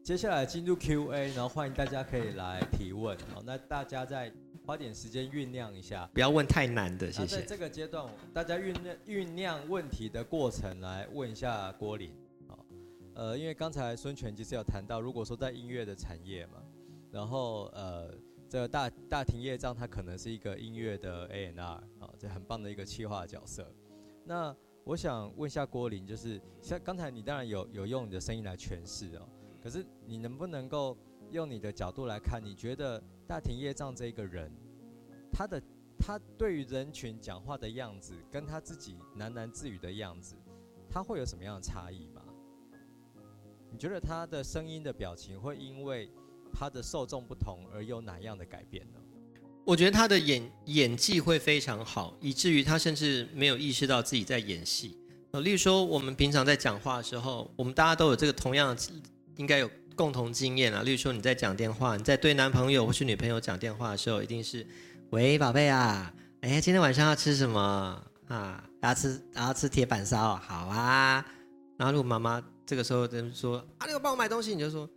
[0.03, 3.17] 接下来进入 Q&A，然后欢迎大家可以来提问。
[3.35, 4.33] 好，那大家再
[4.65, 6.09] 花点时间酝酿一下。
[6.15, 7.37] 不要问太难的，谢谢。
[7.37, 12.13] 那在这个阶段，大家酝酿酝酿问题的过程，来问一下郭林。
[12.49, 12.65] 好，
[13.15, 16.63] 呃，因为刚才孙权其实有谈到，如果说在音乐的产业嘛，
[17.13, 18.11] 然后呃，
[18.49, 21.63] 这个大大庭业障，它可能是一个音乐的 A N R
[22.01, 23.71] 啊，这很棒的一个企划角色。
[24.25, 29.29] 那我想问一下郭林，就是像刚才你当然有有用你的声音来诠释哦，
[29.63, 30.97] 可是你能不能够
[31.31, 34.51] 用你的角度来看，你觉得大庭业障这一个人，
[35.33, 35.63] 他的
[35.99, 40.35] 他对于人群讲话的样子，跟他自己喃喃自语的样子，
[40.89, 42.23] 他会有什么样的差异吗？
[43.71, 46.11] 你觉得他的声音的表情会因为
[46.53, 48.99] 他的受众不同而有哪样的改变呢？
[49.65, 54.99] 我觉得他的演演技会非常好，以至于他甚至没有意识到自己在演戏。
[55.33, 58.93] 呃，例如说我们平常在讲话的时候，我们大家都有这个同样的
[59.37, 60.83] 应该有共同经验啊。
[60.83, 64.67] 例如说你在讲电话，你在对男朋友或是女朋友讲电话的时候，一定是
[65.11, 68.65] 喂宝贝啊，哎今天晚上要吃什么啊？
[68.83, 71.25] 要吃要吃铁板烧，好啊。
[71.77, 74.89] 然后如果妈妈这个时候就说啊，那个帮我买东西，你就说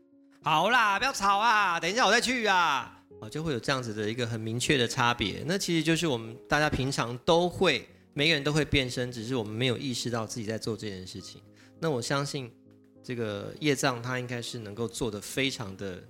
[0.41, 2.99] 好啦，不要吵啊，等一下我再去啊。
[3.21, 5.43] 哦，就会有这样子的一个很明确的差别。
[5.45, 11.41] 那其实就是我们大家平常都会，每个人都会变身，只是我们没有意识到自己在做这件事情。
[11.79, 12.51] 那我相信，
[13.03, 16.01] 这个业障他应该是能够做的非常的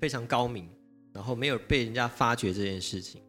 [0.00, 0.68] 非常高明，
[1.12, 3.20] 然后没有被人家发觉这件事情。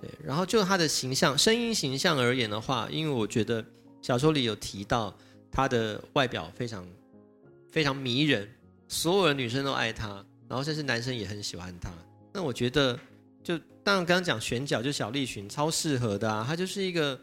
[0.00, 3.64] 对，然后就他的形象、声音形象而言的话，因为我觉得
[4.00, 5.16] 小说里有提到
[5.50, 6.86] 他的外表非常
[7.72, 8.48] 非常迷人，
[8.86, 11.90] 所有的女生都爱他，然后甚至男生也很喜欢他。
[12.32, 12.96] 那我觉得，
[13.42, 17.18] 就当然刚刚讲选角，就小栗旬超适合的啊，他就是一个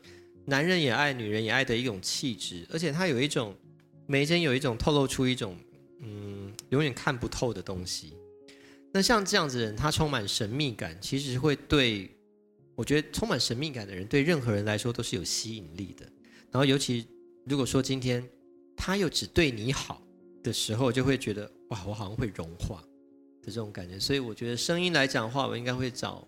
[0.46, 3.56] 男人也爱、女人也爱的一种气质，而且他有一种
[4.06, 5.58] 眉间有一种透露出一种
[6.02, 8.14] 嗯永远看不透的东西。
[8.92, 12.10] 那像这样子的人，他充满神秘感，其实会对
[12.76, 16.06] 我觉得充满神秘感的人，对任何人来说都是有吸引力的。
[16.52, 17.08] 然后尤其
[17.46, 18.28] 如果说今天
[18.76, 20.02] 他又只对你好
[20.44, 22.84] 的时候，就会觉得哇，我好像会融化。
[23.42, 26.28] 的这种感觉，所以我觉得声音来讲话，我应该会找，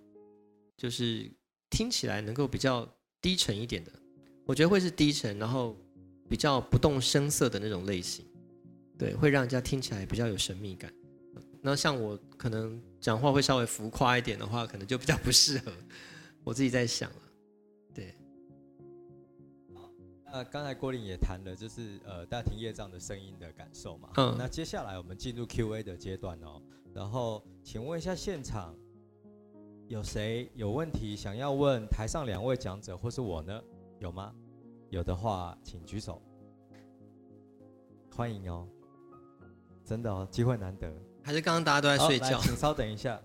[0.78, 1.28] 就是
[1.72, 2.88] 听起来能够比较
[3.20, 3.92] 低沉一点的，
[4.46, 5.76] 我觉得会是低沉，然后
[6.30, 8.26] 比较不动声色的那种类型，
[8.98, 10.94] 对，会让人家听起来比较有神秘感。
[11.62, 15.72] 那像我可能讲话会稍微浮夸一点的话，可能就比较不适合。
[16.44, 17.22] 我自己在想了，
[17.94, 18.16] 对。
[20.26, 24.10] 那刚才郭林也谈了，就是呃大庭业障的声音的感受嘛。
[24.16, 24.36] 嗯。
[24.38, 26.62] 那接下来我们进入 Q&A 的阶段哦。
[26.94, 28.76] 然后，请问一下现场，
[29.88, 33.62] 有谁有问题想要问台上两位讲者或是我呢？
[34.00, 34.34] 有吗？
[34.90, 36.22] 有的话，请举手。
[38.16, 38.66] 欢迎哦，
[39.84, 40.92] 真的哦，机会难得。
[41.22, 42.40] 还是刚刚大家都在睡觉？
[42.40, 43.20] 请稍等一下。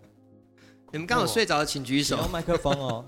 [0.90, 2.16] 你们刚好睡着，请举手。
[2.16, 3.06] 用麦克风哦。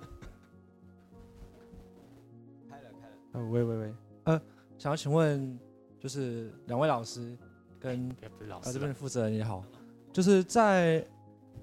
[2.70, 3.16] 开了开了。
[3.32, 3.94] 呃，喂喂喂，
[4.24, 4.40] 呃，
[4.78, 5.58] 想要请问，
[5.98, 7.36] 就是两位老师
[7.80, 8.08] 跟
[8.48, 9.64] 啊这边的负责人也好。
[10.12, 11.04] 就是在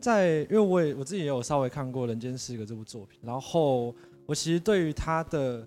[0.02, 5.66] 在，因为我也我自己也有稍微看过《人间失格》这部作品，然后我其实对于他的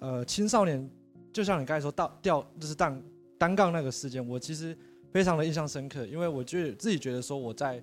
[0.00, 0.90] 呃青少年，
[1.32, 3.02] 就像你刚才说到掉就是单
[3.38, 4.76] 单杠那个事件，我其实
[5.12, 7.82] 非常的印象深刻，因为我觉得自己觉得说我在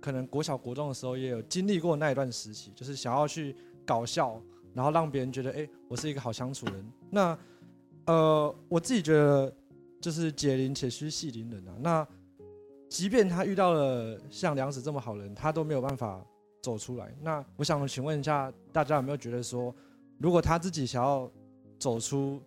[0.00, 4.40] 可能国小国中的时候也有经历过那一段时期，就是想要去搞笑，
[4.74, 6.92] 然后让别人觉得哎我是一个好相处人。
[7.10, 7.38] 那
[8.06, 9.54] 呃我自己觉得
[10.00, 12.08] 就是解铃且须系铃人啊，那。
[12.88, 16.20] 即便他遇到了像梁子这么好人，他都没有办法
[16.60, 17.14] 走出来。
[17.22, 19.72] 那我想请问一下，大家有没有觉得说，
[20.18, 21.30] 如果他自己想要
[21.80, 22.40] 走出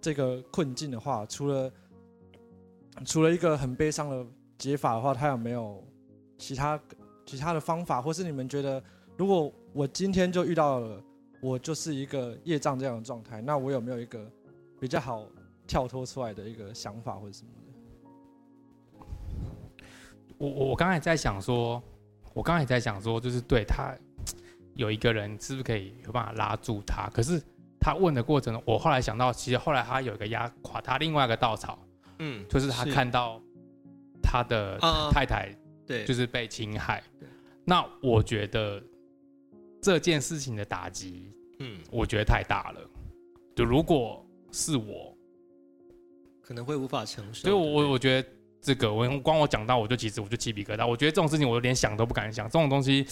[0.00, 1.70] 这个困境的话，除了
[3.04, 4.26] 除了一个很悲伤的
[4.56, 5.84] 解法的话，他有没有
[6.38, 6.80] 其他
[7.26, 8.00] 其他的方法？
[8.00, 8.82] 或是你们觉得，
[9.16, 11.02] 如果我今天就遇到了，
[11.42, 14.30] 我就是一个业障这样的状态，那我有没有一个
[14.80, 15.26] 比较好
[15.66, 17.50] 跳脱出来的一个想法或者什么
[19.00, 19.06] 的？
[20.38, 21.82] 我我我刚才在想说，
[22.32, 23.92] 我刚才在想说，就是对他
[24.74, 27.10] 有一个人是不是可以有办法拉住他？
[27.10, 27.42] 可是
[27.80, 31.78] 他问的过程，我后来想到，其实后来他有一个压垮他另外一个稻草，
[32.18, 33.40] 嗯，就是他看到
[34.22, 34.78] 他的
[35.12, 35.54] 太太
[35.86, 37.02] 对，就是被侵害。
[37.64, 38.82] 那我觉得
[39.80, 42.80] 这件事情的打击，嗯，我觉得太大了。
[43.54, 45.16] 就如果是我，
[46.42, 47.42] 可能会无法承受。
[47.42, 48.28] 所以我我觉得。
[48.60, 53.06] 这个我光我讲到我就其实我就鸡皮疙瘩，我觉得这种事情我连想都不敢想，这种东西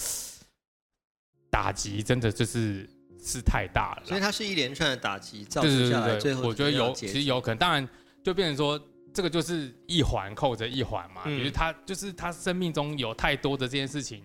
[1.49, 2.87] 打击真的就是
[3.27, 7.87] 是太大了，所以它是一连串的打击造成下来，最后我觉得有其实有可能，当然
[8.22, 8.81] 就变成说
[9.12, 14.22] 这个就是一环扣着一环嘛，比如他就是他生命中有太多的这件事情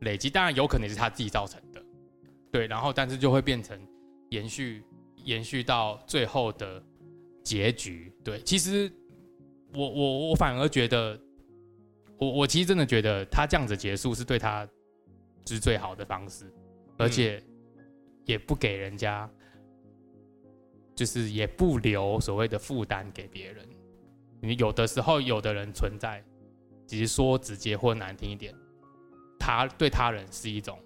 [0.00, 1.82] 累积，当然有可能是他自己造成的，
[2.52, 3.80] 对，然后但是就会变成
[4.28, 4.84] 延续
[5.24, 6.82] 延续到最后的
[7.42, 8.92] 结局，对，其实
[9.72, 11.18] 我我我反而觉得，
[12.18, 14.68] 我我其实真的觉得他这样子结束是对他
[15.46, 16.52] 是最好的方式，
[16.98, 17.42] 而且
[18.26, 19.28] 也不给人家，
[20.94, 23.66] 就是也不留所谓的负担给别人。
[24.42, 26.22] 你有的时候有的人存在，
[26.86, 28.54] 其实说直接或难听一点。
[29.38, 30.78] 他对他人是一种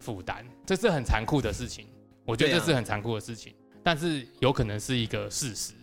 [0.00, 1.86] 负担，这是很残酷的事情。
[2.24, 5.74] 我觉得这是很残酷的事情，但是有可能是一个事实。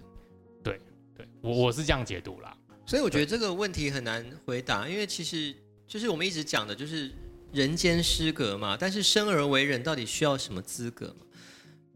[0.63, 0.79] 对，
[1.15, 2.57] 对我我是这样解读啦。
[2.87, 5.55] 所以我觉得这个问题很难回答，因为其实
[5.85, 7.11] 就是我们一直讲的，就是
[7.51, 8.77] 人间失格嘛。
[8.79, 11.25] 但是生而为人，到底需要什么资格嘛？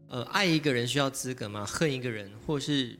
[0.08, 1.66] 呃，爱一个人需要资格吗？
[1.66, 2.98] 恨一个人，或是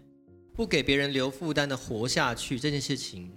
[0.55, 3.33] 不给别人留负担的活下去，这件事情。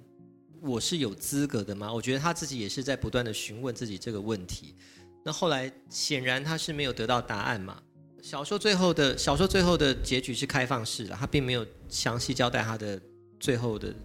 [0.62, 1.94] 我是有资格的吗？
[1.94, 4.76] 我觉得他自己也是在不断的询问自己这个问题。
[5.24, 7.82] 那后来显然他是没有得到答案嘛。
[8.22, 13.00] 小说最后的小说最后的结局是开放式的，他并没有详细交代他的
[13.40, 13.96] 最后的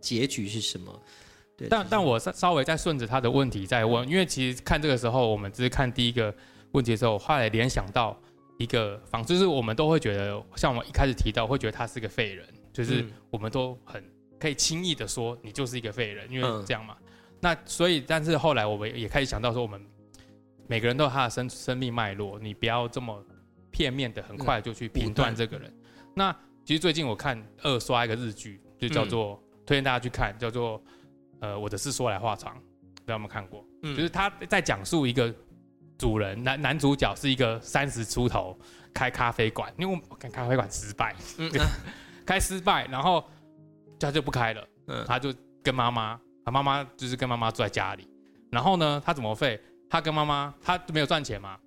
[0.00, 1.02] 结局是什么。
[1.56, 6.34] 对，但但我稍稍微再顺着他的问题再问，因为其实看这个时候，我们只是看第一个
[6.72, 8.18] 问题的时候，后来联想到
[8.58, 14.02] 一个方，就是我们都会觉得，像我们一开始提到，会觉得他是个废人，就是我们都很。
[14.38, 16.94] 可以轻易的说你就是一个废人，因为这样嘛。
[17.40, 19.82] 那所以，但是后来我们也开始想到说，我们
[20.66, 23.18] 每个人都有他的生生命脉络，你不要这么
[23.70, 25.72] 片面的、很快就去评断这个人。
[26.12, 26.30] 那
[26.66, 30.82] 其实最近我看二刷一个日剧，就叫做推荐大家去看，叫做
[31.40, 33.64] 呃我的事说来话长，不知道有没有看过？
[33.82, 35.34] 嗯，就是他在讲述一个
[35.98, 38.58] 主人男男主角是一个三十出头
[38.92, 41.14] 开咖啡馆，因为我看咖啡馆失败，
[42.26, 43.24] 开失败，然后。
[43.98, 45.32] 他就不开了，嗯，他就
[45.62, 48.06] 跟妈妈，他妈妈就是跟妈妈住在家里，
[48.52, 49.58] 然后呢，他怎么费？
[49.88, 51.58] 他跟妈妈，他没有赚钱嘛，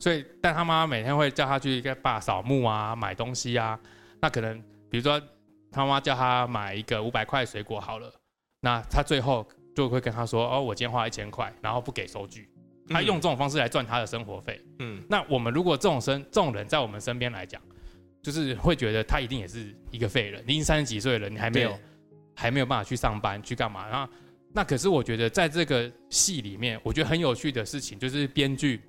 [0.00, 3.78] 所以，但他妈妈每天会叫他去跟爸扫墓啊，买东西啊，
[4.20, 4.60] 那可能
[4.90, 5.16] 比如说
[5.70, 8.12] 他妈妈叫他买一个五百块水果好了，
[8.66, 9.46] 那他最后
[9.76, 12.48] 就会跟他说，哦，我今天花一千块，然后不给收据，
[12.88, 17.62] 他用这种方式来赚他的生活费，嗯，那我们如果这种生这种人在我们身边来讲。
[18.22, 21.78] 就是会觉得他一定也是一个废人，你已经三十几岁了，你还没有
[22.34, 23.88] 还没有办法去上班去干嘛？
[23.88, 24.12] 然后
[24.52, 28.80] 那可是我觉得在这个戏里面，我觉得很有趣的事情就是编剧，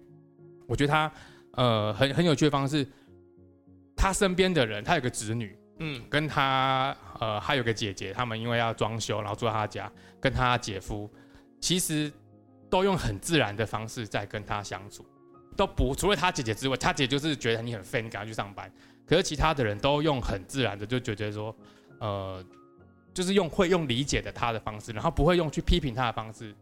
[0.66, 1.12] 我觉得他
[1.52, 2.84] 呃很很有趣的方式，
[3.96, 11.10] 他身边的人，他有个侄女，嗯，跟他呃还有个姐姐，他们因为要装修，然后住在他家，跟他姐夫
[11.60, 12.12] 其实
[12.70, 15.06] 都用很自然的方式在跟他相处，
[15.56, 18.72] 都不除了他姐姐之外，他姐就是觉得你很废，你赶快去上班。
[19.06, 21.56] 可是其他的人都用很自然的，就觉得说，
[22.00, 22.44] 呃，
[23.14, 26.54] 就是用会用理解的他的方式，然后不会用去批评他的方式，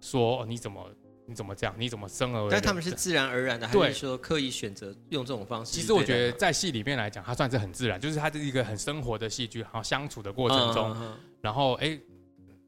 [0.00, 0.88] 说你怎么
[1.26, 2.48] 你怎么这样，你怎么生而为？
[2.50, 5.72] 但他们是自然而然的，还是说刻意选择用这种方式？
[5.72, 11.98] 其实我觉得在戏里面来讲，它算是很自然，就是它是一个很生活的戏剧，然后相处的过程中，然后哎，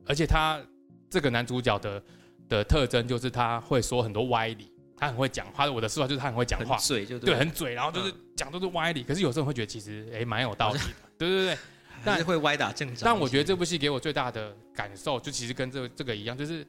[0.07, 0.61] 而且他
[1.09, 2.03] 这个男主角的
[2.49, 4.73] 的特征就是他会说很多歪理。
[5.01, 9.05] 他很会讲话，我的说法就是他很会讲话，嘴就对，很嘴，然后就是讲都是歪理。
[9.05, 10.85] 可是有时候会觉得其实哎蛮有道理的，
[11.17, 11.59] 对对对。
[12.05, 13.03] 但是会歪打正着。
[13.05, 16.67] 但我觉得这部戏给我最大的感受，就其实跟这这个一样，就是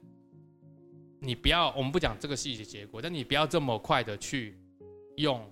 [1.19, 4.57] 你不要，我们不讲这个细节结果，但你不要这么快的去
[5.17, 5.47] 用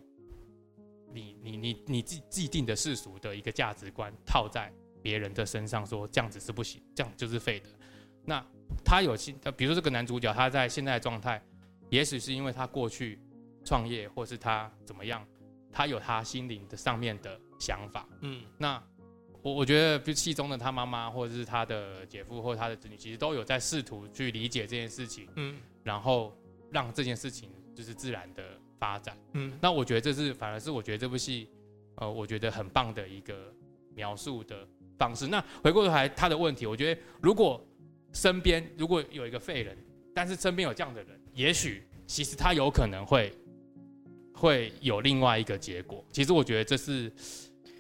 [1.14, 7.70] 你你你你既既定的世俗的一个价值观套在别人的身上，说这样子是不行，这样就是废的。
[8.26, 8.46] 那
[8.84, 11.42] 他有心，比如说这个男主角，他在现在的状态。
[11.90, 13.18] 也许是因为他过去
[13.64, 15.26] 创业，或是他怎么样，
[15.72, 18.06] 他有他心灵的上面的想法。
[18.24, 18.84] 嗯，那
[19.48, 25.26] 我我觉得，比如戏中的他妈妈，或者是他的姐夫，或者他的子女，其实都有在试图去理解这件事情。
[25.36, 26.38] 嗯，然后
[26.70, 28.44] 让这件事情就是自然的
[28.78, 29.18] 发展。
[29.32, 31.48] 嗯，那我觉得这是反而是我觉得这部戏，
[31.96, 33.54] 呃，我觉得很棒的一个
[33.96, 34.68] 描述的
[34.98, 35.28] 方式。
[35.28, 37.66] 那回过头来他的问题，我觉得如果
[38.12, 39.78] 身边如果有一个废人，
[40.14, 41.18] 但是身边有这样的人。
[41.34, 43.32] 也许，其实他有可能会
[44.34, 46.04] 会有另外一个结果。
[46.12, 47.10] 其实我觉得这是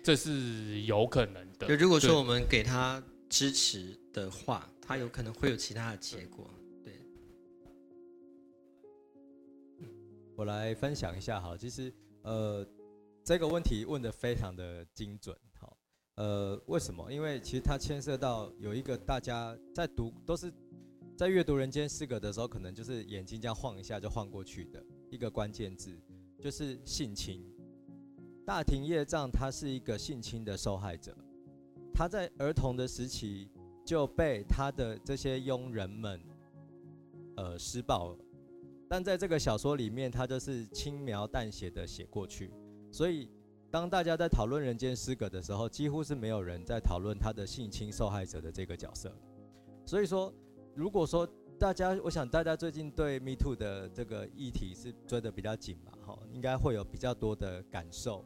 [0.07, 1.67] 这是有可能的。
[1.67, 6.49] 就如果说我们给他支持的话，他有可能会有其他的结果。
[6.81, 6.93] 对。
[10.37, 12.65] 我来分享一下哈，其实呃
[13.21, 15.37] 这个问题问的非常的精准。
[15.59, 15.75] 哈，
[16.15, 17.11] 呃为什么？
[17.11, 20.49] 因为其实它牵涉到有一个大家在读都是。
[21.17, 25.99] 在阅读《人间失格》的时候，可能就是眼睛这样晃一下就晃过去的一个关键字，
[26.39, 27.43] 就是性侵。
[28.47, 31.13] 大庭业障他是一个性侵的受害者，
[31.93, 33.51] 他在儿童的时期
[33.85, 36.17] 就被他的这些佣人们，
[37.35, 38.17] 呃施暴了，
[38.87, 42.49] 但在这个小说里面，他就是轻描淡写的写过去，
[42.89, 43.29] 所以
[43.69, 49.13] 当大家在讨论人间失格的时候，几乎是没有人在讨论他的性侵受害者的这个角色。
[49.85, 50.33] 所以说，
[50.73, 51.27] 如果说
[51.59, 58.23] 大家，我想大家最近对 Me Too 的这个议题是追得比较紧嘛，哈，应该会有比较多的感受。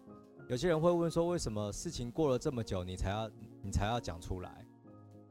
[0.52, 3.32] 有些人会问说，为什么事情过了这么久，你才要
[3.64, 4.66] 你才要讲出来？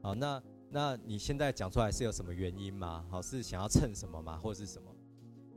[0.01, 3.05] 好，那那你现在讲出来是有什么原因吗？
[3.07, 4.91] 好，是想要蹭什么吗，或是什么？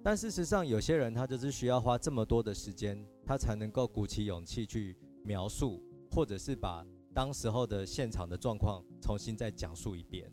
[0.02, 6.84] 但事实上，有些人他就是需要花这么多的时间，他才能够鼓起勇气去描述，或者是把
[7.14, 10.30] 当时候的现场的状况重新再讲述一遍。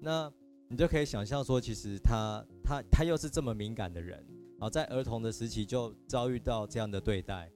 [0.00, 0.32] 那
[0.68, 7.50] 你就可以想象说，其实他他他又是这么敏感的人，然后在儿童的时期就遭遇到这样的对待，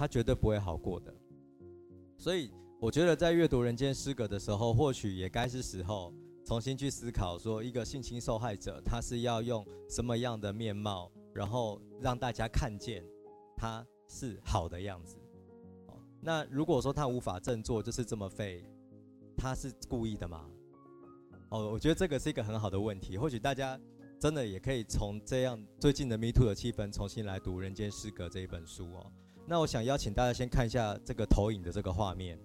[0.00, 1.14] 他绝对不会好过的。
[2.16, 6.10] 所以我觉得在阅读《人间失格》的时候，或许也该是时候。
[6.42, 13.04] 重新去思考，说一个性侵受害者，他是要用什么样的面貌，然后让大家看见
[13.54, 15.18] 他是好的样子。
[15.88, 18.64] 哦，那如果说他无法振作，就是这么废，
[19.36, 20.48] 他是故意的吗？
[21.50, 23.18] 哦，我觉得这个是一个很好的问题。
[23.18, 23.78] 或许大家
[24.18, 29.12] 真的也可以从这样最近的 Me Too 的气氛，重新来读《人间失格》这一本书哦。
[29.50, 32.38] 那我想邀请大家先看一下这个投影的这个画面。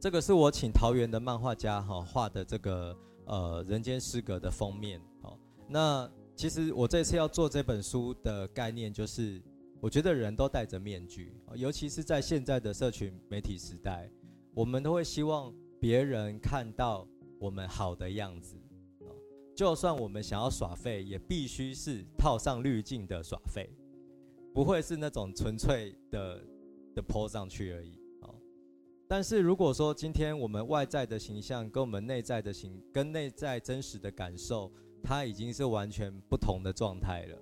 [0.00, 5.38] 这个是我请桃园的漫画家哈画的这个呃人间失格的封面哦。
[5.68, 9.40] 那其实我这次要做这本书的概念就是，
[9.80, 14.10] 我觉得人都戴着面具，尤其是在现在的社群媒体时代，
[14.54, 17.06] 我们都会希望别人看到
[17.38, 18.56] 我们好的样子，
[19.54, 23.70] 就算我们想要耍废，也必须是套上滤镜的耍废，
[24.56, 26.42] 不会是那种纯粹的
[26.94, 28.00] 的泼上去而已。
[29.06, 37.38] 但是如果说今天我们外在的形象跟我们内在的形跟内在真实的感受，它已经是完全不同的状态了。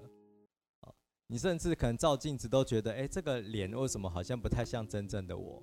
[1.29, 5.63] 你甚至可能照镜子都觉得，哎，这个脸为什么好像不太像真正的我？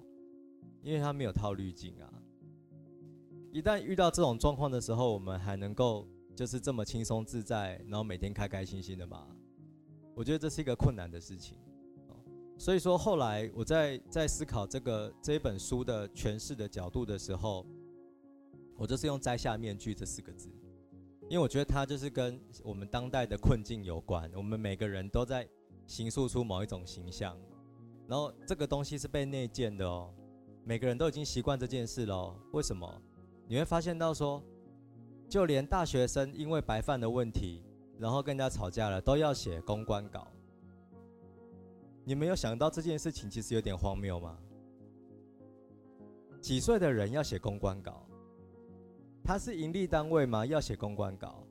[0.81, 2.09] 因为它没有套滤镜啊。
[3.51, 9.27] 一旦遇到这种状况的时候，我们还能够就是这么轻松自在，然后每天开开心心的吗？
[10.15, 11.57] 我觉得这是一个困难的事情。
[12.57, 17.65] 所以说，后来我在在思考这个这一本书的诠释的角度的时候，
[18.77, 20.47] 我就是用“摘下面具”这四个字，
[21.27, 24.31] 因为我觉得它就是跟我们当代的困境有关。
[24.35, 25.47] 我们每个人都在
[25.87, 27.35] 形塑出某一种形象，
[28.07, 30.13] 然后这个东西是被内建的哦。
[30.63, 32.35] 每个人都已经习惯这件事喽。
[32.51, 33.01] 为什么？
[33.47, 34.43] 你会发现到说，
[35.27, 37.63] 就连大学生因为白饭的问题，
[38.01, 40.27] 然后跟人家吵架了，都要写公关稿。
[42.03, 44.39] 你没有想到这件事情其实有点荒谬吗？
[46.41, 48.03] 几岁的人要写公关稿？
[49.23, 50.43] 他是盈利单位吗？
[50.43, 51.43] 要写公关稿？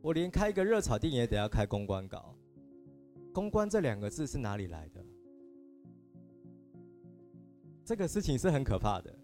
[0.00, 2.34] 我连开一个热炒店也得要开公关稿。
[3.34, 5.04] 公关这两个字是哪里来的？
[7.84, 9.14] 这个事情是很可怕的，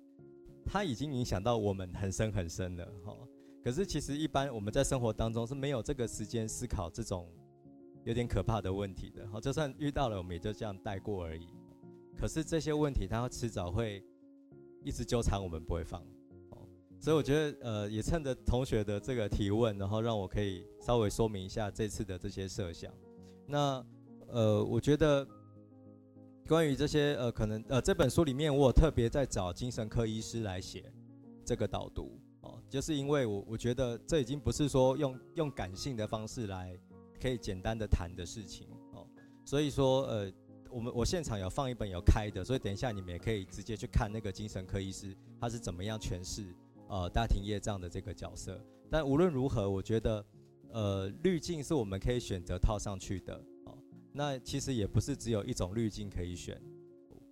[0.67, 3.17] 它已经影响到我们很深很深了哈。
[3.69, 7.29] 可是其实一般我们在生活当中是没有这个时间思考这种。
[8.05, 11.49] 有点可怕的问题的，好，就算遇到了，我们也就这样带过而已。
[12.17, 14.03] 可是这些问题，它迟早会
[14.83, 16.01] 一直纠缠我们，不会放。
[16.53, 16.67] 哦，
[16.99, 22.91] 所以我觉得，呃，也趁着同学的这个提问，然后让我可以稍微说明一下这次的这些设想。
[23.47, 23.85] 那，
[24.29, 25.29] 呃，我觉得
[26.47, 30.91] 关于这些，呃，可能，呃，这本书里面，我特别在找精神科医师来写
[31.45, 32.19] 这个导读，
[32.69, 36.79] 就是因为我我觉得这已经不是说用用感性的方式来。
[37.21, 39.05] 可以简单的谈的事情哦，
[39.45, 40.33] 所以说呃，
[40.71, 46.47] 我们我现场有放一本有开的，所以等一下你们也可以直接去看那个精神科医师他是怎么样诠释
[46.87, 48.65] 呃大庭业障的这个角色。
[48.89, 50.25] 但无论如何，我觉得
[50.71, 53.77] 呃滤镜是我们可以选择套上去的哦。
[54.13, 56.57] 那其实也不是只有一种滤镜可以选，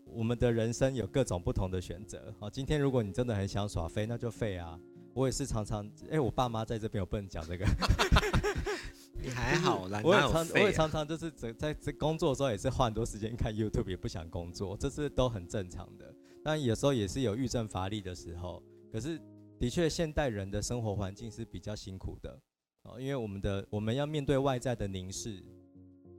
[0.07, 2.35] 我们的人生有各种不同的选择。
[2.41, 4.77] 好，今天如果你真的很想耍飞，那就废啊。
[5.17, 7.65] 我也是常常哎，我爸妈在这边，我不能讲这个。
[9.19, 16.15] 你还好啦，我也常我也常常就是在在在工作的时候也是花很多时间看 YouTube，也不想工作，这是都很正常的。
[16.45, 18.63] 但有时候也是有郁症乏力的时候。
[18.93, 19.19] 可是
[19.59, 22.39] 的确，现代人的生活环境是比较辛苦的
[22.83, 25.43] 哦，因为我们的我们要面对外在的凝视，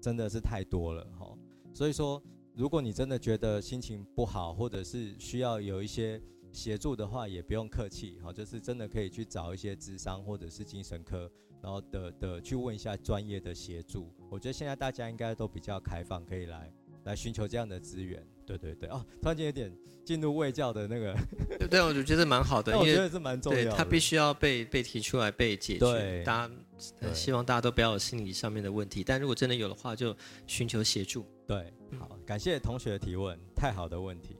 [0.01, 1.37] 真的是太多了哈。
[1.71, 2.21] 所以说，
[2.55, 6.19] 如果你真的觉得心情不好，或者是需要有一些
[6.57, 11.29] 协助的话，也不用客气好，就是真的可以去找一些智商或者是精神科。
[11.61, 16.71] 然后的的去问一下专业的协助，我觉得现在大家应该都比较开放，可以来
[17.05, 18.25] 来寻求这样的资源。
[18.45, 21.15] 对对对，哦，突然间有点进入卫教的那个，
[21.59, 23.71] 对对，我就觉得蛮好的，因为我觉得是蛮重要的。
[23.71, 26.23] 他必须要被被提出来被解决。
[26.23, 26.53] 大家
[27.13, 31.25] 希望大家都不要有心理上面的问题，但如果真的有的话，就寻求协助。
[31.47, 34.37] 对，好，感谢同学的提问，太好的问题。